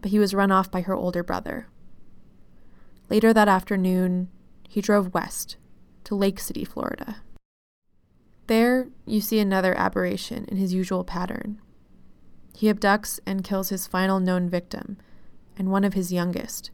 But 0.00 0.10
he 0.10 0.18
was 0.18 0.34
run 0.34 0.50
off 0.50 0.70
by 0.70 0.80
her 0.80 0.94
older 0.94 1.22
brother. 1.22 1.68
Later 3.08 3.32
that 3.32 3.48
afternoon, 3.48 4.28
he 4.68 4.80
drove 4.80 5.14
west 5.14 5.56
to 6.04 6.14
Lake 6.14 6.40
City, 6.40 6.64
Florida. 6.64 7.22
There, 8.46 8.88
you 9.06 9.20
see 9.20 9.38
another 9.38 9.76
aberration 9.78 10.46
in 10.46 10.56
his 10.56 10.72
usual 10.72 11.04
pattern. 11.04 11.60
He 12.56 12.68
abducts 12.68 13.20
and 13.26 13.44
kills 13.44 13.68
his 13.68 13.86
final 13.86 14.18
known 14.18 14.48
victim, 14.48 14.96
and 15.58 15.70
one 15.70 15.84
of 15.84 15.92
his 15.92 16.12
youngest, 16.12 16.70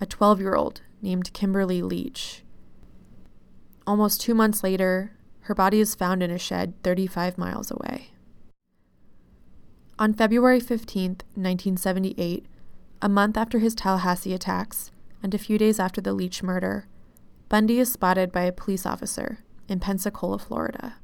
a 0.00 0.06
12 0.06 0.40
year 0.40 0.56
old 0.56 0.82
named 1.00 1.32
Kimberly 1.32 1.82
Leach. 1.82 2.42
Almost 3.86 4.20
two 4.20 4.34
months 4.34 4.64
later, 4.64 5.12
her 5.42 5.54
body 5.54 5.78
is 5.78 5.94
found 5.94 6.24
in 6.24 6.32
a 6.32 6.38
shed 6.38 6.74
35 6.82 7.38
miles 7.38 7.70
away. 7.70 8.10
On 9.98 10.12
February 10.12 10.60
15, 10.60 11.10
1978, 11.34 12.46
a 13.00 13.08
month 13.08 13.36
after 13.36 13.58
his 13.58 13.74
Tallahassee 13.74 14.34
attacks, 14.34 14.90
and 15.22 15.32
a 15.34 15.38
few 15.38 15.56
days 15.56 15.80
after 15.80 16.00
the 16.00 16.12
Leach 16.12 16.42
murder, 16.42 16.86
Bundy 17.48 17.78
is 17.78 17.92
spotted 17.92 18.30
by 18.30 18.42
a 18.42 18.52
police 18.52 18.84
officer 18.84 19.38
in 19.68 19.80
Pensacola, 19.80 20.38
Florida. 20.38 20.96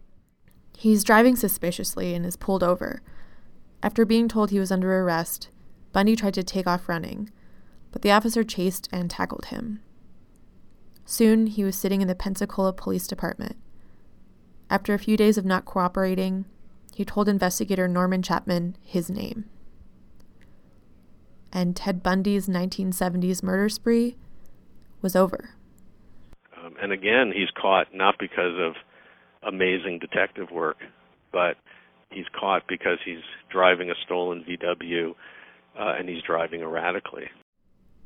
He's 0.77 1.05
driving 1.05 1.37
suspiciously 1.37 2.15
and 2.15 2.27
is 2.27 2.37
pulled 2.37 2.63
over, 2.63 3.03
after 3.83 4.05
being 4.05 4.29
told 4.29 4.51
he 4.51 4.61
was 4.61 4.71
under 4.71 5.01
arrest, 5.01 5.49
Bundy 5.93 6.15
tried 6.15 6.35
to 6.35 6.45
take 6.45 6.67
off 6.67 6.89
running, 6.89 7.31
but 7.91 8.03
the 8.03 8.13
officer 8.13 8.45
chased 8.45 8.89
and 8.93 9.11
tackled 9.11 9.47
him. 9.47 9.81
Soon, 11.05 11.49
he 11.49 11.65
was 11.65 11.75
sitting 11.75 12.01
in 12.01 12.09
the 12.09 12.15
Pensacola 12.15 12.73
Police 12.73 13.09
Department. 13.09 13.57
After 14.71 14.95
a 14.95 14.99
few 14.99 15.17
days 15.17 15.37
of 15.37 15.45
not 15.45 15.65
cooperating, 15.65 16.45
he 16.95 17.05
told 17.05 17.29
investigator 17.29 17.89
Norman 17.89 18.23
Chapman 18.23 18.77
his 18.83 19.11
name. 19.11 19.45
And 21.53 21.77
Ted 21.77 22.03
Bundy's 22.03 22.49
1970s 22.49 23.43
murder 23.43 23.69
spree 23.69 24.17
was 25.03 25.15
over. 25.15 25.51
Um, 26.63 26.75
and 26.81 26.93
again, 26.93 27.33
he's 27.35 27.51
caught 27.61 27.89
not 27.95 28.15
because 28.19 28.55
of 28.59 28.75
amazing 29.47 29.99
detective 29.99 30.51
work, 30.51 30.79
but 31.33 31.57
he's 32.11 32.27
caught 32.39 32.63
because 32.69 32.99
he's 33.05 33.23
driving 33.51 33.91
a 33.91 33.95
stolen 34.05 34.45
VW 34.49 35.11
uh, 35.79 35.95
and 35.99 36.09
he's 36.09 36.23
driving 36.23 36.61
erratically. 36.61 37.25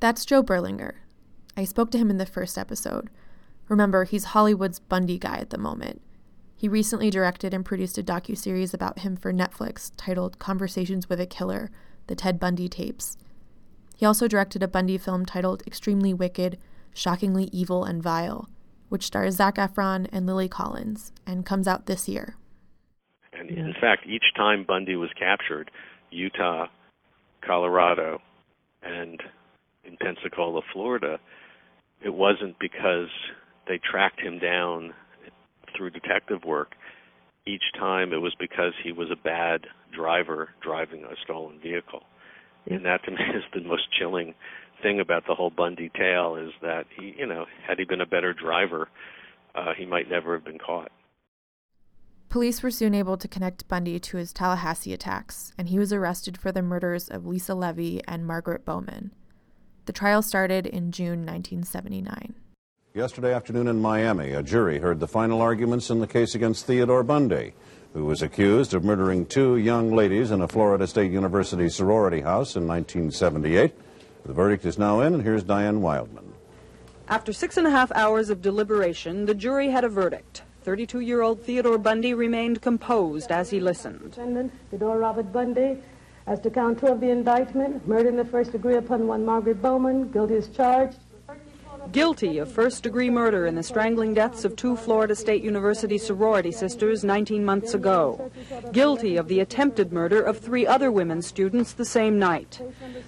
That's 0.01 0.25
Joe 0.25 0.43
Berlinger. 0.43 0.95
I 1.57 1.65
spoke 1.65 1.91
to 1.93 1.99
him 1.99 2.11
in 2.11 2.19
the 2.19 2.27
first 2.27 2.59
episode. 2.59 3.11
Remember, 3.69 4.05
he's 4.05 4.25
Hollywood's 4.25 4.79
Bundy 4.79 5.19
guy 5.19 5.37
at 5.37 5.51
the 5.51 5.59
moment. 5.59 6.03
He 6.59 6.69
recently 6.69 7.11
directed 7.11 7.53
and 7.53 7.65
produced 7.65 7.99
a 7.99 8.03
docu-series 8.03 8.73
about 8.73 9.01
him 9.01 9.15
for 9.15 9.31
Netflix 9.31 9.93
titled 9.99 10.39
Conversations 10.39 11.07
with 11.07 11.21
a 11.21 11.27
Killer: 11.27 11.71
The 12.07 12.15
Ted 12.15 12.41
Bundy 12.41 12.67
Tapes. 12.67 13.19
He 13.95 14.07
also 14.07 14.27
directed 14.27 14.63
a 14.63 14.69
Bundy 14.69 14.97
film 14.97 15.27
titled 15.27 15.63
Extremely 15.67 16.15
Wicked, 16.15 16.59
Shockingly 16.95 17.51
Evil 17.53 17.85
and 17.85 18.03
Vile, 18.03 18.49
which 18.89 19.05
stars 19.05 19.37
Zac 19.37 19.57
Efron 19.57 20.09
and 20.11 20.27
Lily 20.27 20.49
Collins 20.49 21.13
and 21.27 21.45
comes 21.45 21.69
out 21.69 21.85
this 21.85 22.09
year. 22.09 22.37
And 23.35 23.51
in 23.51 23.75
fact, 23.79 24.07
each 24.07 24.35
time 24.35 24.65
Bundy 24.67 24.97
was 24.97 25.11
captured, 25.19 25.71
Utah, 26.11 26.69
Colorado, 27.43 28.23
and 28.83 29.23
in 29.85 29.99
Pensacola, 29.99 30.63
Florida, 30.73 31.21
it 32.03 32.15
wasn't 32.15 32.59
because 32.59 33.11
they 33.69 33.79
tracked 33.79 34.21
him 34.21 34.39
down 34.39 34.95
through 35.77 35.91
detective 35.91 36.45
work. 36.45 36.75
Each 37.47 37.63
time 37.79 38.13
it 38.13 38.21
was 38.21 38.35
because 38.39 38.73
he 38.83 38.93
was 38.93 39.11
a 39.11 39.17
bad 39.17 39.67
driver 39.95 40.51
driving 40.63 41.05
a 41.05 41.15
stolen 41.25 41.61
vehicle. 41.63 42.03
And 42.69 42.85
that 42.85 43.05
to 43.05 43.11
me 43.11 43.19
is 43.35 43.45
the 43.55 43.61
most 43.61 43.85
chilling 43.99 44.35
thing 44.83 45.01
about 45.01 45.27
the 45.27 45.35
whole 45.35 45.51
Bundy 45.51 45.91
tale 45.97 46.37
is 46.37 46.53
that 46.63 46.87
he, 46.99 47.15
you 47.19 47.27
know, 47.27 47.47
had 47.67 47.79
he 47.79 47.85
been 47.85 48.01
a 48.01 48.07
better 48.07 48.33
driver, 48.33 48.89
uh, 49.55 49.73
he 49.77 49.87
might 49.87 50.11
never 50.11 50.35
have 50.35 50.45
been 50.45 50.59
caught. 50.59 50.91
Police 52.29 52.63
were 52.63 52.71
soon 52.71 52.95
able 52.95 53.17
to 53.17 53.29
connect 53.29 53.69
Bundy 53.69 53.99
to 54.01 54.17
his 54.17 54.33
Tallahassee 54.33 54.93
attacks, 54.93 55.53
and 55.57 55.69
he 55.69 55.79
was 55.79 55.93
arrested 55.93 56.37
for 56.37 56.53
the 56.53 56.61
murders 56.61 57.09
of 57.09 57.25
Lisa 57.25 57.55
Levy 57.55 58.03
and 58.07 58.27
Margaret 58.27 58.65
Bowman. 58.65 59.13
The 59.87 59.93
trial 59.93 60.21
started 60.21 60.67
in 60.67 60.91
June 60.91 61.25
1979. 61.25 62.35
Yesterday 62.97 63.35
afternoon 63.35 63.69
in 63.69 63.79
Miami, 63.79 64.33
a 64.33 64.43
jury 64.43 64.79
heard 64.79 65.01
the 65.01 65.07
final 65.07 65.43
arguments 65.43 65.91
in 65.91 65.99
the 65.99 66.07
case 66.07 66.35
against 66.35 66.65
Theodore 66.65 67.03
Bundy, 67.03 67.53
who 67.93 68.07
was 68.07 68.23
accused 68.23 68.73
of 68.73 68.85
murdering 68.85 69.27
two 69.27 69.59
young 69.59 69.95
ladies 69.95 70.31
in 70.31 70.41
a 70.41 70.49
Florida 70.49 70.87
State 70.87 71.13
University 71.13 71.69
sorority 71.69 72.23
house 72.23 72.57
in 72.57 72.67
1978. 72.67 73.75
The 74.25 74.33
verdict 74.33 74.65
is 74.65 74.79
now 74.79 75.01
in, 75.03 75.13
and 75.13 75.23
here's 75.23 75.45
Diane 75.45 75.83
Wildman. 75.83 76.25
After 77.07 77.35
six 77.35 77.59
and 77.59 77.67
a 77.67 77.71
half 77.71 77.93
hours 77.93 78.31
of 78.31 78.41
deliberation, 78.41 79.27
the 79.27 79.35
jury 79.35 79.69
had 79.69 79.85
a 79.85 79.91
verdict. 79.91 80.41
32 80.63 81.01
year 81.01 81.21
old 81.21 81.43
Theodore 81.43 81.77
Bundy 81.77 82.15
remained 82.15 82.63
composed 82.63 83.31
as 83.31 83.51
he 83.51 83.61
listened. 83.61 84.13
Defendant 84.13 84.51
Theodore 84.71 84.97
Robert 84.97 85.31
Bundy, 85.35 85.83
as 86.27 86.41
to 86.41 86.49
count 86.49 86.81
two 86.81 86.87
of 86.87 87.01
the 87.01 87.11
indictment, 87.11 87.87
murder 87.87 88.09
in 88.09 88.17
the 88.17 88.25
first 88.25 88.53
degree 88.53 88.77
upon 88.77 89.07
one 89.07 89.23
Margaret 89.23 89.61
Bowman, 89.61 90.11
guilty 90.13 90.37
as 90.37 90.49
charged. 90.49 90.97
Guilty 91.93 92.39
of 92.39 92.51
first 92.51 92.83
degree 92.83 93.11
murder 93.11 93.47
in 93.47 93.55
the 93.55 93.63
strangling 93.63 94.13
deaths 94.15 94.45
of 94.45 94.57
two 94.57 94.77
Florida 94.77 95.15
State 95.15 95.43
University 95.43 95.99
sorority 95.99 96.51
sisters 96.51 97.05
19 97.05 97.45
months 97.45 97.75
ago. 97.75 98.31
Guilty 98.73 99.17
of 99.17 99.29
the 99.29 99.41
attempted 99.41 99.93
murder 99.93 100.21
of 100.21 100.39
three 100.39 100.67
other 100.67 100.91
women 100.91 101.23
students 101.23 101.73
the 101.73 101.85
same 101.85 102.19
night. 102.19 102.61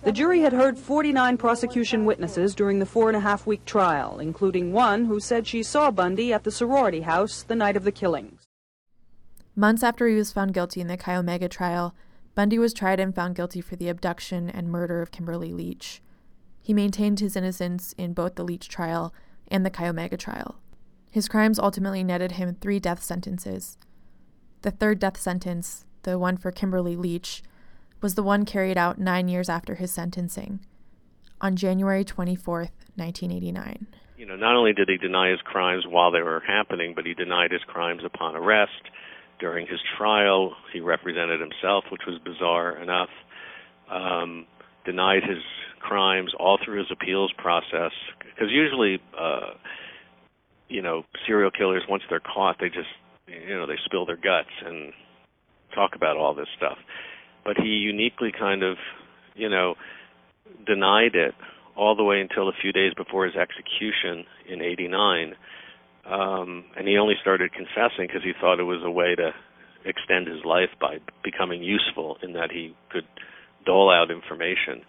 The 0.04 0.12
jury 0.12 0.40
had 0.40 0.52
heard 0.52 0.78
49 0.78 1.36
prosecution 1.36 2.04
witnesses 2.04 2.54
during 2.54 2.78
the 2.78 2.86
four 2.86 3.08
and 3.08 3.16
a 3.16 3.20
half 3.20 3.46
week 3.46 3.64
trial, 3.64 4.18
including 4.20 4.72
one 4.72 5.06
who 5.06 5.20
said 5.20 5.46
she 5.46 5.62
saw 5.62 5.90
Bundy 5.90 6.32
at 6.32 6.44
the 6.44 6.50
sorority 6.50 7.02
house 7.02 7.42
the 7.42 7.56
night 7.56 7.76
of 7.76 7.84
the 7.84 7.92
killings. 7.92 8.46
Months 9.56 9.82
after 9.82 10.06
he 10.06 10.14
was 10.14 10.32
found 10.32 10.54
guilty 10.54 10.80
in 10.80 10.86
the 10.86 10.96
Chi 10.96 11.16
Omega 11.16 11.48
trial, 11.48 11.94
Bundy 12.34 12.58
was 12.58 12.72
tried 12.72 13.00
and 13.00 13.14
found 13.14 13.34
guilty 13.34 13.60
for 13.60 13.74
the 13.74 13.88
abduction 13.88 14.48
and 14.48 14.70
murder 14.70 15.02
of 15.02 15.10
Kimberly 15.10 15.52
Leach. 15.52 16.00
He 16.68 16.74
maintained 16.74 17.20
his 17.20 17.34
innocence 17.34 17.94
in 17.96 18.12
both 18.12 18.34
the 18.34 18.44
Leach 18.44 18.68
trial 18.68 19.14
and 19.50 19.64
the 19.64 19.70
Chi 19.70 19.88
Omega 19.88 20.18
trial. 20.18 20.56
His 21.10 21.26
crimes 21.26 21.58
ultimately 21.58 22.04
netted 22.04 22.32
him 22.32 22.56
three 22.60 22.78
death 22.78 23.02
sentences. 23.02 23.78
The 24.60 24.70
third 24.70 24.98
death 24.98 25.16
sentence, 25.16 25.86
the 26.02 26.18
one 26.18 26.36
for 26.36 26.52
Kimberly 26.52 26.94
Leach, 26.94 27.42
was 28.02 28.16
the 28.16 28.22
one 28.22 28.44
carried 28.44 28.76
out 28.76 28.98
nine 28.98 29.28
years 29.28 29.48
after 29.48 29.76
his 29.76 29.90
sentencing, 29.90 30.60
on 31.40 31.56
January 31.56 32.04
24th, 32.04 32.76
1989. 32.96 33.86
You 34.18 34.26
know, 34.26 34.36
not 34.36 34.54
only 34.54 34.74
did 34.74 34.90
he 34.90 34.98
deny 34.98 35.30
his 35.30 35.40
crimes 35.40 35.84
while 35.88 36.12
they 36.12 36.20
were 36.20 36.42
happening, 36.46 36.92
but 36.94 37.06
he 37.06 37.14
denied 37.14 37.50
his 37.50 37.62
crimes 37.66 38.02
upon 38.04 38.36
arrest. 38.36 38.90
During 39.40 39.66
his 39.66 39.80
trial, 39.96 40.54
he 40.70 40.80
represented 40.80 41.40
himself, 41.40 41.84
which 41.90 42.02
was 42.06 42.18
bizarre 42.22 42.76
enough. 42.76 43.08
Um, 43.90 44.44
denied 44.84 45.22
his 45.22 45.42
crimes 45.80 46.32
all 46.38 46.58
through 46.62 46.78
his 46.78 46.90
appeals 46.90 47.32
process 47.36 47.92
because 48.20 48.48
usually 48.50 49.00
uh 49.18 49.50
you 50.68 50.82
know 50.82 51.02
serial 51.26 51.50
killers 51.50 51.82
once 51.88 52.02
they're 52.08 52.20
caught 52.20 52.56
they 52.60 52.68
just 52.68 52.88
you 53.26 53.54
know 53.54 53.66
they 53.66 53.76
spill 53.84 54.06
their 54.06 54.16
guts 54.16 54.52
and 54.64 54.92
talk 55.74 55.92
about 55.94 56.16
all 56.16 56.34
this 56.34 56.48
stuff 56.56 56.78
but 57.44 57.56
he 57.56 57.68
uniquely 57.68 58.32
kind 58.36 58.62
of 58.62 58.76
you 59.34 59.48
know 59.48 59.74
denied 60.66 61.14
it 61.14 61.34
all 61.76 61.94
the 61.94 62.04
way 62.04 62.20
until 62.20 62.48
a 62.48 62.52
few 62.60 62.72
days 62.72 62.92
before 62.96 63.24
his 63.24 63.36
execution 63.36 64.24
in 64.48 64.62
89 64.62 65.34
um 66.06 66.64
and 66.76 66.88
he 66.88 66.96
only 66.98 67.14
started 67.20 67.52
confessing 67.52 68.06
because 68.06 68.22
he 68.22 68.32
thought 68.40 68.60
it 68.60 68.64
was 68.64 68.82
a 68.84 68.90
way 68.90 69.14
to 69.14 69.32
extend 69.84 70.26
his 70.26 70.44
life 70.44 70.70
by 70.80 70.98
becoming 71.22 71.62
useful 71.62 72.18
in 72.22 72.32
that 72.32 72.50
he 72.50 72.74
could 72.90 73.06
dole 73.64 73.90
out 73.90 74.10
information. 74.10 74.82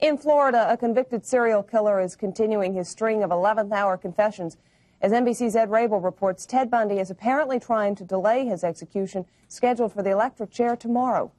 In 0.00 0.16
Florida, 0.16 0.66
a 0.72 0.78
convicted 0.78 1.26
serial 1.26 1.62
killer 1.62 2.00
is 2.00 2.16
continuing 2.16 2.72
his 2.72 2.88
string 2.88 3.22
of 3.22 3.28
11th 3.28 3.70
hour 3.70 3.98
confessions. 3.98 4.56
As 5.02 5.12
NBC's 5.12 5.54
Ed 5.54 5.70
Rabel 5.70 6.00
reports, 6.00 6.46
Ted 6.46 6.70
Bundy 6.70 6.98
is 6.98 7.10
apparently 7.10 7.60
trying 7.60 7.94
to 7.96 8.04
delay 8.04 8.46
his 8.46 8.64
execution, 8.64 9.26
scheduled 9.48 9.92
for 9.92 10.02
the 10.02 10.10
electric 10.10 10.50
chair 10.52 10.74
tomorrow. 10.74 11.30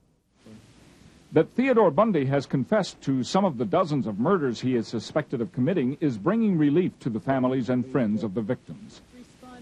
That 1.32 1.50
Theodore 1.56 1.89
Bundy 1.89 2.26
has 2.26 2.45
confessed 2.45 3.02
to 3.02 3.24
some 3.24 3.45
of 3.45 3.58
the 3.58 3.65
dozens 3.65 4.06
of 4.06 4.19
murders 4.19 4.62
he 4.62 4.76
is 4.76 4.88
suspected 4.88 5.41
of 5.41 5.52
committing 5.52 5.97
is 6.00 6.19
bringing 6.19 6.56
relief 6.56 6.91
to 7.00 7.10
the 7.10 7.19
families 7.19 7.69
and 7.69 7.84
friends 7.84 8.24
of 8.24 8.36
the 8.36 8.41
victims. 8.41 9.02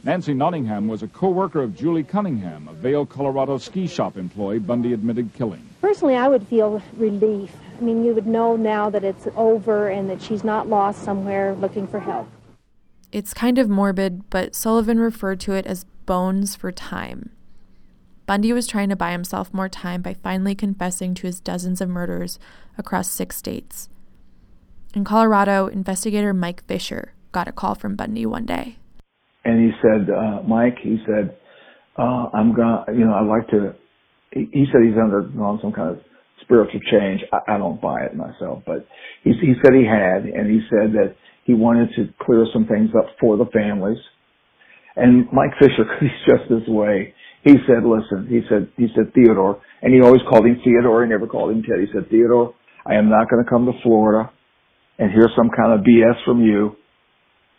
Nancy 0.04 0.34
Nottingham 0.34 0.88
was 0.88 1.04
a 1.04 1.08
co-worker 1.10 1.62
of 1.62 1.76
Julie 1.76 2.04
Cunningham, 2.04 2.70
a 2.70 2.74
Vail, 2.74 3.06
Colorado 3.06 3.58
ski 3.58 3.86
shop 3.86 4.18
employee 4.18 4.60
Bundy 4.60 4.94
admitted 4.94 5.34
killing. 5.34 5.68
Personally, 5.82 6.16
I 6.16 6.30
would 6.30 6.48
feel 6.48 6.82
relief. 6.96 7.54
I 7.78 7.82
mean, 7.82 8.06
you 8.06 8.14
would 8.14 8.28
know 8.28 8.56
now 8.56 8.90
that 8.90 9.04
it's 9.04 9.28
over 9.36 9.90
and 9.90 10.10
that 10.10 10.22
she's 10.22 10.44
not 10.44 10.70
lost 10.70 11.04
somewhere 11.04 11.54
looking 11.56 11.86
for 11.86 12.00
help. 12.00 12.30
It's 13.12 13.34
kind 13.34 13.58
of 13.58 13.70
morbid, 13.70 14.30
but 14.30 14.56
Sullivan 14.56 15.00
referred 15.00 15.42
to 15.42 15.54
it 15.54 15.66
as 15.66 15.86
bones 16.06 16.56
for 16.56 16.72
time. 16.72 17.32
Bundy 18.26 18.54
was 18.54 18.68
trying 18.68 18.90
to 18.90 18.96
buy 18.96 19.12
himself 19.12 19.54
more 19.54 19.68
time 19.68 20.02
by 20.02 20.14
finally 20.14 20.56
confessing 20.56 21.14
to 21.16 21.28
his 21.28 21.40
dozens 21.40 21.82
of 21.82 21.90
murders 21.90 22.40
across 22.78 23.10
six 23.10 23.36
states. 23.36 23.90
In 24.94 25.04
Colorado, 25.04 25.68
investigator 25.68 26.34
Mike 26.34 26.64
Fisher 26.68 27.14
got 27.32 27.48
a 27.48 27.52
call 27.52 27.76
from 27.76 27.96
Bundy 27.96 28.26
one 28.26 28.46
day. 28.46 28.78
And 29.46 29.60
he 29.60 29.72
said, 29.82 30.10
uh, 30.10 30.44
Mike, 30.48 30.78
he 30.82 30.98
said, 31.06 31.38
uh, 31.98 32.28
I'm 32.34 32.56
to, 32.56 32.86
you 32.94 33.06
know, 33.06 33.14
I'd 33.14 33.28
like 33.28 33.48
to, 33.50 33.76
he, 34.32 34.48
he 34.52 34.66
said 34.72 34.82
he's 34.86 34.98
undergone 34.98 35.60
some 35.62 35.72
kind 35.72 35.98
of 35.98 36.02
spiritual 36.42 36.80
change. 36.92 37.22
I, 37.32 37.56
I 37.56 37.58
don't 37.58 37.82
buy 37.82 38.04
it 38.04 38.16
myself, 38.16 38.64
but 38.66 38.88
he, 39.24 39.32
he 39.32 39.54
said 39.64 39.74
he 39.74 39.86
had, 39.86 40.24
and 40.26 40.50
he 40.50 40.62
said 40.70 40.94
that 40.94 41.16
he 41.46 41.54
wanted 41.54 41.90
to 41.96 42.10
clear 42.22 42.46
some 42.54 42.68
things 42.68 42.90
up 42.98 43.06
for 43.20 43.38
the 43.38 43.46
families. 43.54 43.98
And 44.96 45.28
Mike 45.32 45.52
Fisher, 45.60 45.86
he's 46.00 46.10
just 46.28 46.50
this 46.50 46.68
way. 46.68 47.14
He 47.44 47.56
said, 47.66 47.88
listen, 47.88 48.28
he 48.28 48.42
said, 48.50 48.70
he 48.76 48.88
said, 48.96 49.14
Theodore, 49.14 49.62
and 49.82 49.94
he 49.94 50.02
always 50.02 50.22
called 50.30 50.46
him 50.46 50.60
Theodore. 50.64 51.04
He 51.04 51.10
never 51.10 51.28
called 51.28 51.52
him 51.52 51.64
Ted. 51.64 51.80
He 51.80 51.88
said, 51.94 52.10
Theodore, 52.10 52.54
I 52.86 52.96
am 52.96 53.10
not 53.10 53.30
going 53.30 53.44
to 53.44 53.50
come 53.50 53.66
to 53.66 53.72
Florida 53.82 54.30
and 55.00 55.12
hear 55.12 55.30
some 55.36 55.50
kind 55.56 55.72
of 55.74 55.86
BS 55.86 56.24
from 56.26 56.44
you 56.44 56.76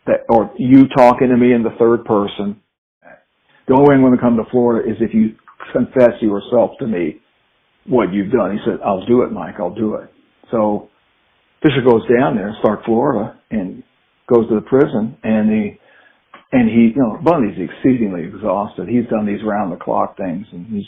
that, 0.07 0.25
or 0.29 0.53
you 0.59 0.89
talking 0.89 1.29
to 1.29 1.37
me 1.37 1.53
in 1.53 1.63
the 1.63 1.75
third 1.79 2.05
person. 2.05 2.61
The 3.69 3.75
only 3.75 3.89
way 3.89 3.95
I'm 3.95 4.03
going 4.03 4.17
to 4.17 4.21
come 4.21 4.37
to 4.37 4.51
Florida 4.51 4.91
is 4.91 4.97
if 5.01 5.15
you 5.15 5.37
confess 5.73 6.21
yourself 6.21 6.73
to 6.81 6.87
me 6.87 7.21
what 7.87 8.13
you've 8.13 8.33
done. 8.33 8.53
He 8.53 8.59
said, 8.65 8.81
I'll 8.85 9.05
do 9.07 9.23
it, 9.23 9.33
Mike. 9.33 9.57
I'll 9.59 9.75
do 9.75 9.95
it. 9.97 10.11
So 10.51 10.89
Fisher 11.63 11.83
goes 11.85 12.03
down 12.09 12.37
there, 12.37 12.55
Starke, 12.63 12.85
Florida, 12.85 13.39
and 13.51 13.83
goes 14.33 14.49
to 14.49 14.55
the 14.55 14.63
prison, 14.63 15.17
and 15.23 15.51
he 15.51 15.79
and 16.53 16.69
he, 16.69 16.93
you 16.97 17.03
know, 17.03 17.19
Bundy's 17.23 17.59
exceedingly 17.59 18.25
exhausted. 18.25 18.89
He's 18.89 19.07
done 19.09 19.25
these 19.25 19.45
round 19.45 19.73
the 19.73 19.77
clock 19.77 20.17
things, 20.17 20.47
and 20.53 20.67
he's, 20.67 20.87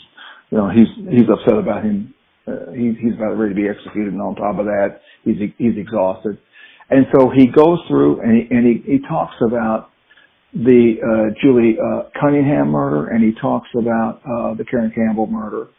you 0.49 0.57
know, 0.57 0.69
he's 0.69 0.87
he's 1.09 1.29
upset 1.29 1.57
about 1.57 1.83
him. 1.83 2.13
Uh, 2.45 2.71
he, 2.75 2.91
he's 2.99 3.13
about 3.15 3.37
ready 3.37 3.53
to 3.53 3.61
be 3.61 3.69
executed, 3.69 4.11
and 4.11 4.21
on 4.21 4.35
top 4.35 4.59
of 4.59 4.65
that, 4.65 4.99
he's 5.23 5.37
he's 5.57 5.77
exhausted. 5.77 6.37
And 6.93 7.07
so 7.11 7.31
he 7.35 7.47
goes 7.47 7.79
through 7.87 8.21
and 8.21 8.37
he, 8.37 8.55
and 8.55 8.67
he, 8.67 8.91
he 8.91 8.99
talks 8.99 9.33
about 9.41 9.89
the 10.53 10.93
uh, 11.01 11.33
Julie 11.41 11.75
uh, 11.81 12.09
Cunningham 12.21 12.69
murder, 12.69 13.07
and 13.07 13.23
he 13.23 13.31
talks 13.41 13.67
about 13.75 14.21
uh, 14.21 14.53
the 14.53 14.63
Caryn 14.63 14.93
Campbell 14.93 15.25
murder, 15.25 15.69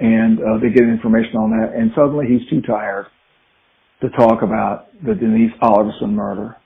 and 0.00 0.38
uh, 0.38 0.56
they 0.62 0.72
get 0.72 0.88
information 0.88 1.36
on 1.36 1.50
that. 1.50 1.76
And 1.76 1.90
suddenly 1.94 2.24
he's 2.26 2.48
too 2.48 2.62
tired 2.62 3.04
to 4.00 4.08
talk 4.16 4.40
about 4.40 4.88
the 5.04 5.14
Denise 5.14 5.52
Oliverson 5.60 6.12
murder. 6.12 6.56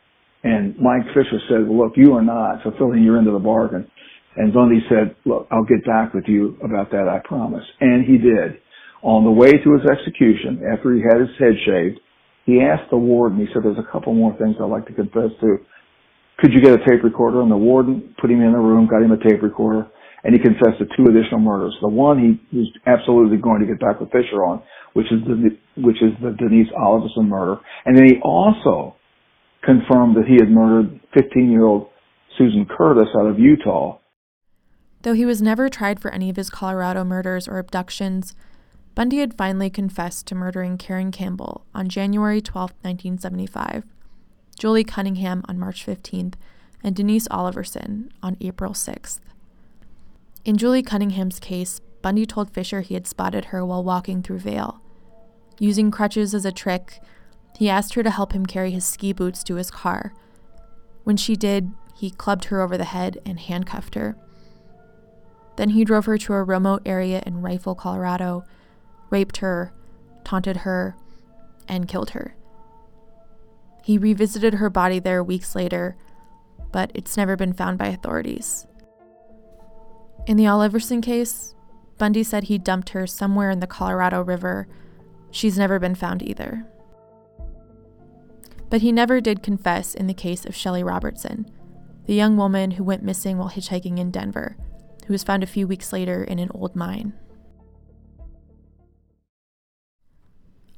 And 0.44 0.78
Mike 0.78 1.06
Fisher 1.08 1.42
said, 1.48 1.66
well, 1.66 1.88
look, 1.88 1.94
you 1.96 2.14
are 2.14 2.22
not 2.22 2.62
fulfilling 2.62 3.02
your 3.02 3.18
end 3.18 3.26
of 3.26 3.32
the 3.32 3.40
bargain. 3.40 3.90
And 4.36 4.54
Bundy 4.54 4.78
said, 4.88 5.16
look, 5.24 5.48
I'll 5.50 5.64
get 5.64 5.84
back 5.84 6.14
with 6.14 6.24
you 6.28 6.56
about 6.62 6.92
that, 6.92 7.08
I 7.08 7.26
promise. 7.26 7.64
And 7.80 8.04
he 8.04 8.18
did. 8.18 8.62
On 9.02 9.24
the 9.24 9.30
way 9.32 9.50
to 9.50 9.72
his 9.72 9.82
execution, 9.90 10.62
after 10.72 10.94
he 10.94 11.02
had 11.02 11.18
his 11.18 11.34
head 11.40 11.58
shaved, 11.66 11.98
he 12.46 12.62
asked 12.62 12.90
the 12.90 12.96
warden, 12.96 13.38
he 13.38 13.46
said, 13.52 13.64
there's 13.64 13.76
a 13.76 13.92
couple 13.92 14.14
more 14.14 14.32
things 14.38 14.54
I'd 14.58 14.70
like 14.70 14.86
to 14.86 14.94
confess 14.94 15.34
to. 15.40 15.58
Could 16.38 16.52
you 16.54 16.62
get 16.62 16.72
a 16.72 16.78
tape 16.78 17.02
recorder? 17.02 17.42
And 17.42 17.50
the 17.50 17.56
warden 17.56 18.14
put 18.20 18.30
him 18.30 18.40
in 18.40 18.54
a 18.54 18.60
room, 18.60 18.86
got 18.86 19.02
him 19.02 19.10
a 19.10 19.18
tape 19.18 19.42
recorder, 19.42 19.88
and 20.22 20.32
he 20.32 20.38
confessed 20.38 20.78
to 20.78 20.86
two 20.96 21.10
additional 21.10 21.40
murders. 21.40 21.76
The 21.82 21.88
one 21.88 22.18
he 22.22 22.56
was 22.56 22.70
absolutely 22.86 23.38
going 23.38 23.60
to 23.60 23.66
get 23.66 23.80
back 23.80 24.00
with 24.00 24.12
Fisher 24.12 24.46
on, 24.46 24.62
which 24.92 25.06
is 25.10 25.18
the, 25.26 25.58
which 25.82 25.96
is 26.00 26.12
the 26.22 26.36
Denise 26.38 26.70
Oliverson 26.78 27.26
murder. 27.26 27.56
And 27.84 27.98
then 27.98 28.06
he 28.06 28.20
also 28.22 28.94
confirmed 29.64 30.16
that 30.16 30.26
he 30.28 30.34
had 30.34 30.48
murdered 30.48 31.00
15 31.18 31.50
year 31.50 31.64
old 31.64 31.88
Susan 32.38 32.64
Curtis 32.64 33.08
out 33.18 33.26
of 33.26 33.40
Utah. 33.40 33.98
Though 35.02 35.14
he 35.14 35.26
was 35.26 35.42
never 35.42 35.68
tried 35.68 36.00
for 36.00 36.12
any 36.12 36.30
of 36.30 36.36
his 36.36 36.50
Colorado 36.50 37.02
murders 37.02 37.48
or 37.48 37.58
abductions, 37.58 38.36
Bundy 38.96 39.18
had 39.18 39.36
finally 39.36 39.68
confessed 39.68 40.26
to 40.26 40.34
murdering 40.34 40.78
Caryn 40.78 41.12
Campbell 41.12 41.66
on 41.74 41.90
January 41.90 42.40
12, 42.40 42.70
1975, 42.80 43.84
Julie 44.58 44.84
Cunningham 44.84 45.42
on 45.46 45.58
March 45.58 45.84
15th, 45.84 46.32
and 46.82 46.96
Denise 46.96 47.28
Oliverson 47.28 48.08
on 48.22 48.38
April 48.40 48.72
6th. 48.72 49.20
In 50.46 50.56
Julie 50.56 50.82
Cunningham's 50.82 51.38
case, 51.38 51.82
Bundy 52.00 52.24
told 52.24 52.50
Fisher 52.50 52.80
he 52.80 52.94
had 52.94 53.06
spotted 53.06 53.46
her 53.46 53.66
while 53.66 53.84
walking 53.84 54.22
through 54.22 54.38
Vail. 54.38 54.80
Using 55.58 55.90
crutches 55.90 56.34
as 56.34 56.46
a 56.46 56.52
trick, 56.52 56.98
he 57.58 57.68
asked 57.68 57.92
her 57.94 58.02
to 58.02 58.10
help 58.10 58.32
him 58.32 58.46
carry 58.46 58.70
his 58.70 58.86
ski 58.86 59.12
boots 59.12 59.44
to 59.44 59.56
his 59.56 59.70
car. 59.70 60.14
When 61.04 61.18
she 61.18 61.36
did, 61.36 61.70
he 61.94 62.08
clubbed 62.08 62.46
her 62.46 62.62
over 62.62 62.78
the 62.78 62.84
head 62.84 63.18
and 63.26 63.40
handcuffed 63.40 63.94
her. 63.94 64.16
Then 65.56 65.70
he 65.70 65.84
drove 65.84 66.06
her 66.06 66.16
to 66.16 66.32
a 66.32 66.42
remote 66.42 66.80
area 66.86 67.22
in 67.26 67.42
Rifle, 67.42 67.74
Colorado, 67.74 68.44
raped 69.10 69.38
her, 69.38 69.72
taunted 70.24 70.58
her, 70.58 70.96
and 71.68 71.88
killed 71.88 72.10
her. 72.10 72.36
He 73.82 73.98
revisited 73.98 74.54
her 74.54 74.68
body 74.68 74.98
there 74.98 75.22
weeks 75.22 75.54
later, 75.54 75.96
but 76.72 76.90
it's 76.94 77.16
never 77.16 77.36
been 77.36 77.52
found 77.52 77.78
by 77.78 77.86
authorities. 77.86 78.66
In 80.26 80.36
the 80.36 80.44
Oliverson 80.44 81.02
case, 81.02 81.54
Bundy 81.98 82.24
said 82.24 82.44
he 82.44 82.58
dumped 82.58 82.90
her 82.90 83.06
somewhere 83.06 83.50
in 83.50 83.60
the 83.60 83.66
Colorado 83.66 84.22
River. 84.22 84.66
She's 85.30 85.56
never 85.56 85.78
been 85.78 85.94
found 85.94 86.22
either. 86.22 86.66
But 88.68 88.82
he 88.82 88.90
never 88.90 89.20
did 89.20 89.42
confess 89.42 89.94
in 89.94 90.08
the 90.08 90.14
case 90.14 90.44
of 90.44 90.56
Shelley 90.56 90.82
Robertson, 90.82 91.48
the 92.06 92.14
young 92.14 92.36
woman 92.36 92.72
who 92.72 92.84
went 92.84 93.04
missing 93.04 93.38
while 93.38 93.50
hitchhiking 93.50 93.98
in 93.98 94.10
Denver, 94.10 94.56
who 95.06 95.14
was 95.14 95.22
found 95.22 95.44
a 95.44 95.46
few 95.46 95.68
weeks 95.68 95.92
later 95.92 96.24
in 96.24 96.40
an 96.40 96.50
old 96.52 96.74
mine. 96.74 97.12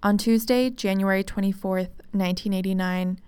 On 0.00 0.16
Tuesday, 0.16 0.70
January 0.70 1.24
24, 1.24 1.78
1989, 1.78 3.18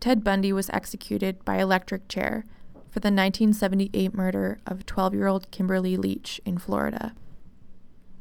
Ted 0.00 0.24
Bundy 0.24 0.52
was 0.52 0.68
executed 0.70 1.44
by 1.44 1.58
electric 1.58 2.08
chair 2.08 2.44
for 2.90 2.98
the 2.98 3.06
1978 3.06 4.12
murder 4.12 4.58
of 4.66 4.84
12 4.84 5.14
year 5.14 5.28
old 5.28 5.48
Kimberly 5.52 5.96
Leach 5.96 6.40
in 6.44 6.58
Florida. 6.58 7.14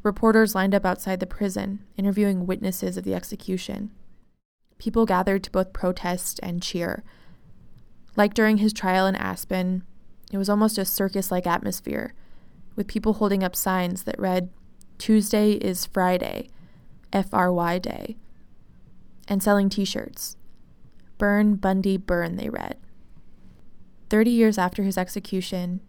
Reporters 0.04 0.54
lined 0.54 0.76
up 0.76 0.86
outside 0.86 1.20
the 1.20 1.26
prison, 1.26 1.80
interviewing 1.98 2.46
witnesses 2.46 2.98
of 2.98 3.04
the 3.04 3.16
execution. 3.16 3.90
People 4.78 5.08
gathered 5.08 5.44
to 5.44 5.52
both 5.52 5.74
protest 5.74 6.40
and 6.44 6.62
cheer. 6.62 7.04
Like 8.16 8.36
during 8.36 8.58
his 8.58 8.74
trial 8.74 9.08
in 9.08 9.16
Aspen, 9.16 9.82
it 10.32 10.38
was 10.38 10.50
almost 10.50 10.78
a 10.78 10.86
circus 10.86 11.32
like 11.32 11.48
atmosphere, 11.48 12.14
with 12.76 12.86
people 12.86 13.14
holding 13.14 13.44
up 13.44 13.56
signs 13.56 14.04
that 14.04 14.20
read, 14.20 14.50
Tuesday 15.00 15.54
is 15.54 15.88
Friday 15.88 16.48
FRY 17.14 17.80
Day, 17.80 18.18
and 19.28 19.42
selling 19.42 19.70
t 19.70 19.86
shirts. 19.86 20.38
Burn, 21.18 21.56
Bundy, 21.56 21.98
burn, 21.98 22.36
they 22.36 22.50
read. 22.50 22.78
Thirty 24.10 24.32
years 24.32 24.58
after 24.58 24.84
his 24.84 24.98
execution, 24.98 25.82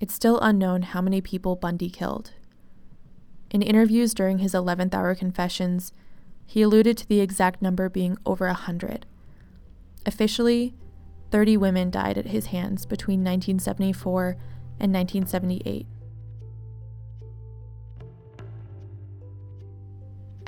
it's 0.00 0.14
still 0.14 0.40
unknown 0.40 0.82
how 0.82 1.00
many 1.00 1.20
people 1.20 1.56
Bundy 1.56 1.90
killed. 1.90 2.32
In 3.50 3.62
interviews 3.62 4.14
during 4.14 4.38
his 4.38 4.52
11th 4.54 4.94
hour 4.94 5.14
confessions, 5.14 5.92
he 6.46 6.62
alluded 6.62 6.96
to 6.98 7.08
the 7.08 7.20
exact 7.20 7.60
number 7.60 7.88
being 7.88 8.16
over 8.24 8.46
a 8.46 8.54
hundred. 8.54 9.06
Officially, 10.06 10.74
30 11.30 11.56
women 11.56 11.90
died 11.90 12.18
at 12.18 12.26
his 12.26 12.46
hands 12.46 12.86
between 12.86 13.20
1974 13.20 14.36
and 14.80 14.92
1978. 14.92 15.86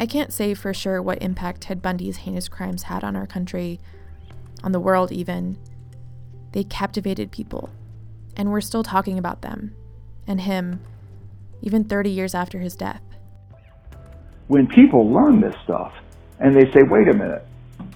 I 0.03 0.07
can't 0.07 0.33
say 0.33 0.55
for 0.55 0.75
sure 0.75 1.01
what 1.01 1.23
impact 1.23 1.61
Ted 1.61 1.81
Bundy's 1.81 2.17
heinous 2.17 2.49
crimes 2.49 2.83
had 2.83 3.05
on 3.05 3.15
our 3.15 3.25
country, 3.25 3.79
on 4.65 4.73
the 4.73 4.81
world 4.81 5.13
even. 5.13 5.59
They 6.51 6.65
captivated 6.65 7.31
people, 7.31 7.71
and 8.37 8.51
we're 8.51 8.63
still 8.63 8.83
talking 8.83 9.17
about 9.17 9.43
them, 9.43 9.77
and 10.27 10.41
him, 10.41 10.81
even 11.61 11.85
30 11.85 12.11
years 12.11 12.35
after 12.35 12.59
his 12.59 12.75
death. 12.75 13.01
When 14.49 14.67
people 14.67 15.09
learn 15.09 15.41
this 15.41 15.55
stuff, 15.63 15.93
and 16.41 16.53
they 16.53 16.69
say, 16.73 16.83
wait 16.83 17.07
a 17.07 17.15
minute, 17.15 17.47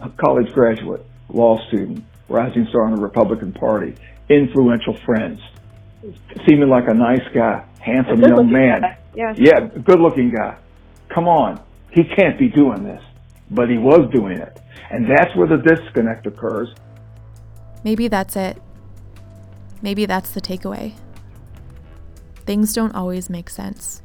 a 0.00 0.08
college 0.10 0.52
graduate, 0.52 1.04
law 1.28 1.58
student, 1.66 2.04
rising 2.28 2.68
star 2.68 2.86
in 2.86 2.94
the 2.94 3.02
Republican 3.02 3.52
Party, 3.52 3.96
influential 4.28 4.96
friends, 5.04 5.40
seeming 6.48 6.68
like 6.68 6.86
a 6.86 6.94
nice 6.94 7.26
guy, 7.34 7.64
handsome 7.80 8.20
young 8.20 8.48
man. 8.48 8.96
Yes. 9.12 9.38
Yeah, 9.40 9.58
good 9.82 9.98
looking 9.98 10.30
guy. 10.30 10.56
Come 11.08 11.26
on. 11.26 11.65
He 11.96 12.04
can't 12.04 12.38
be 12.38 12.50
doing 12.50 12.84
this, 12.84 13.02
but 13.50 13.70
he 13.70 13.78
was 13.78 14.10
doing 14.12 14.36
it. 14.36 14.60
And 14.90 15.10
that's 15.10 15.34
where 15.34 15.48
the 15.48 15.56
disconnect 15.56 16.26
occurs. 16.26 16.68
Maybe 17.84 18.06
that's 18.06 18.36
it. 18.36 18.60
Maybe 19.80 20.04
that's 20.04 20.32
the 20.32 20.42
takeaway. 20.42 20.92
Things 22.44 22.74
don't 22.74 22.94
always 22.94 23.30
make 23.30 23.48
sense. 23.48 24.02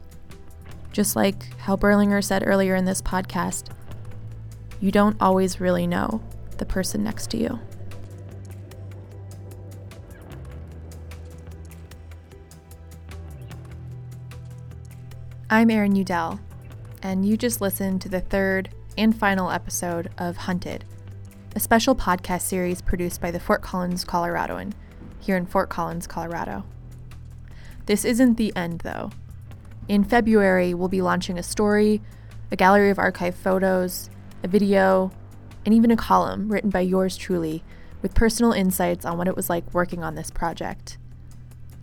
Just 0.93 1.17
like 1.17 1.53
how 1.57 1.75
Berlinger 1.75 2.23
said 2.23 2.47
earlier 2.47 2.75
in 2.75 2.85
this 2.85 3.01
podcast, 3.01 3.67
you 4.79 4.89
don't 4.89 5.17
always 5.21 5.59
really 5.59 5.85
know 5.85 6.23
the 6.59 6.65
person 6.65 7.03
next 7.03 7.29
to 7.31 7.37
you. 7.37 7.59
I'm 15.49 15.69
Erin 15.69 15.97
Udell 15.97 16.39
and 17.01 17.25
you 17.25 17.37
just 17.37 17.61
listened 17.61 18.01
to 18.01 18.09
the 18.09 18.21
third 18.21 18.69
and 18.97 19.17
final 19.17 19.49
episode 19.49 20.11
of 20.17 20.37
Hunted, 20.37 20.85
a 21.55 21.59
special 21.59 21.95
podcast 21.95 22.41
series 22.41 22.81
produced 22.81 23.21
by 23.21 23.31
the 23.31 23.39
Fort 23.39 23.61
Collins 23.61 24.05
Coloradoan 24.05 24.73
here 25.19 25.37
in 25.37 25.45
Fort 25.45 25.69
Collins, 25.69 26.07
Colorado. 26.07 26.63
This 27.85 28.05
isn't 28.05 28.37
the 28.37 28.55
end, 28.55 28.81
though. 28.81 29.11
In 29.87 30.03
February, 30.03 30.73
we'll 30.73 30.87
be 30.87 31.01
launching 31.01 31.37
a 31.37 31.43
story, 31.43 32.01
a 32.51 32.55
gallery 32.55 32.89
of 32.89 32.99
archive 32.99 33.35
photos, 33.35 34.09
a 34.43 34.47
video, 34.47 35.11
and 35.65 35.73
even 35.73 35.91
a 35.91 35.97
column 35.97 36.49
written 36.49 36.69
by 36.69 36.81
yours 36.81 37.17
truly 37.17 37.63
with 38.01 38.15
personal 38.15 38.51
insights 38.51 39.05
on 39.05 39.17
what 39.17 39.27
it 39.27 39.35
was 39.35 39.49
like 39.49 39.73
working 39.73 40.03
on 40.03 40.15
this 40.15 40.31
project. 40.31 40.97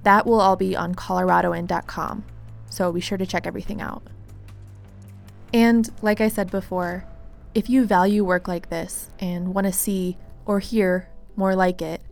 That 0.03 0.27
will 0.27 0.41
all 0.41 0.57
be 0.57 0.77
on 0.77 0.95
coloradoan.com, 0.95 2.25
so 2.71 2.93
be 2.93 3.01
sure 3.01 3.19
to 3.19 3.27
check 3.27 3.47
everything 3.47 3.81
out. 3.81 4.03
And 5.53 5.89
like 6.03 6.21
I 6.21 6.29
said 6.29 6.51
before, 6.51 7.07
if 7.55 7.69
you 7.71 7.85
value 7.85 8.25
work 8.25 8.49
like 8.49 8.69
this 8.69 9.11
and 9.19 9.55
want 9.55 9.67
to 9.67 9.73
see 9.73 10.19
or 10.47 10.61
hear 10.61 11.09
more 11.37 11.55
like 11.55 11.81
it, 11.83 12.03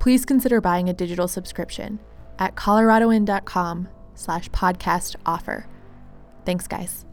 please 0.00 0.24
consider 0.24 0.60
buying 0.60 0.88
a 0.88 0.92
digital 0.92 1.28
subscription 1.28 2.00
at 2.38 2.56
coloradoan.com 2.56 3.88
slash 4.14 4.48
podcast 4.50 5.16
offer. 5.24 5.66
Thanks, 6.44 6.66
guys. 6.66 7.06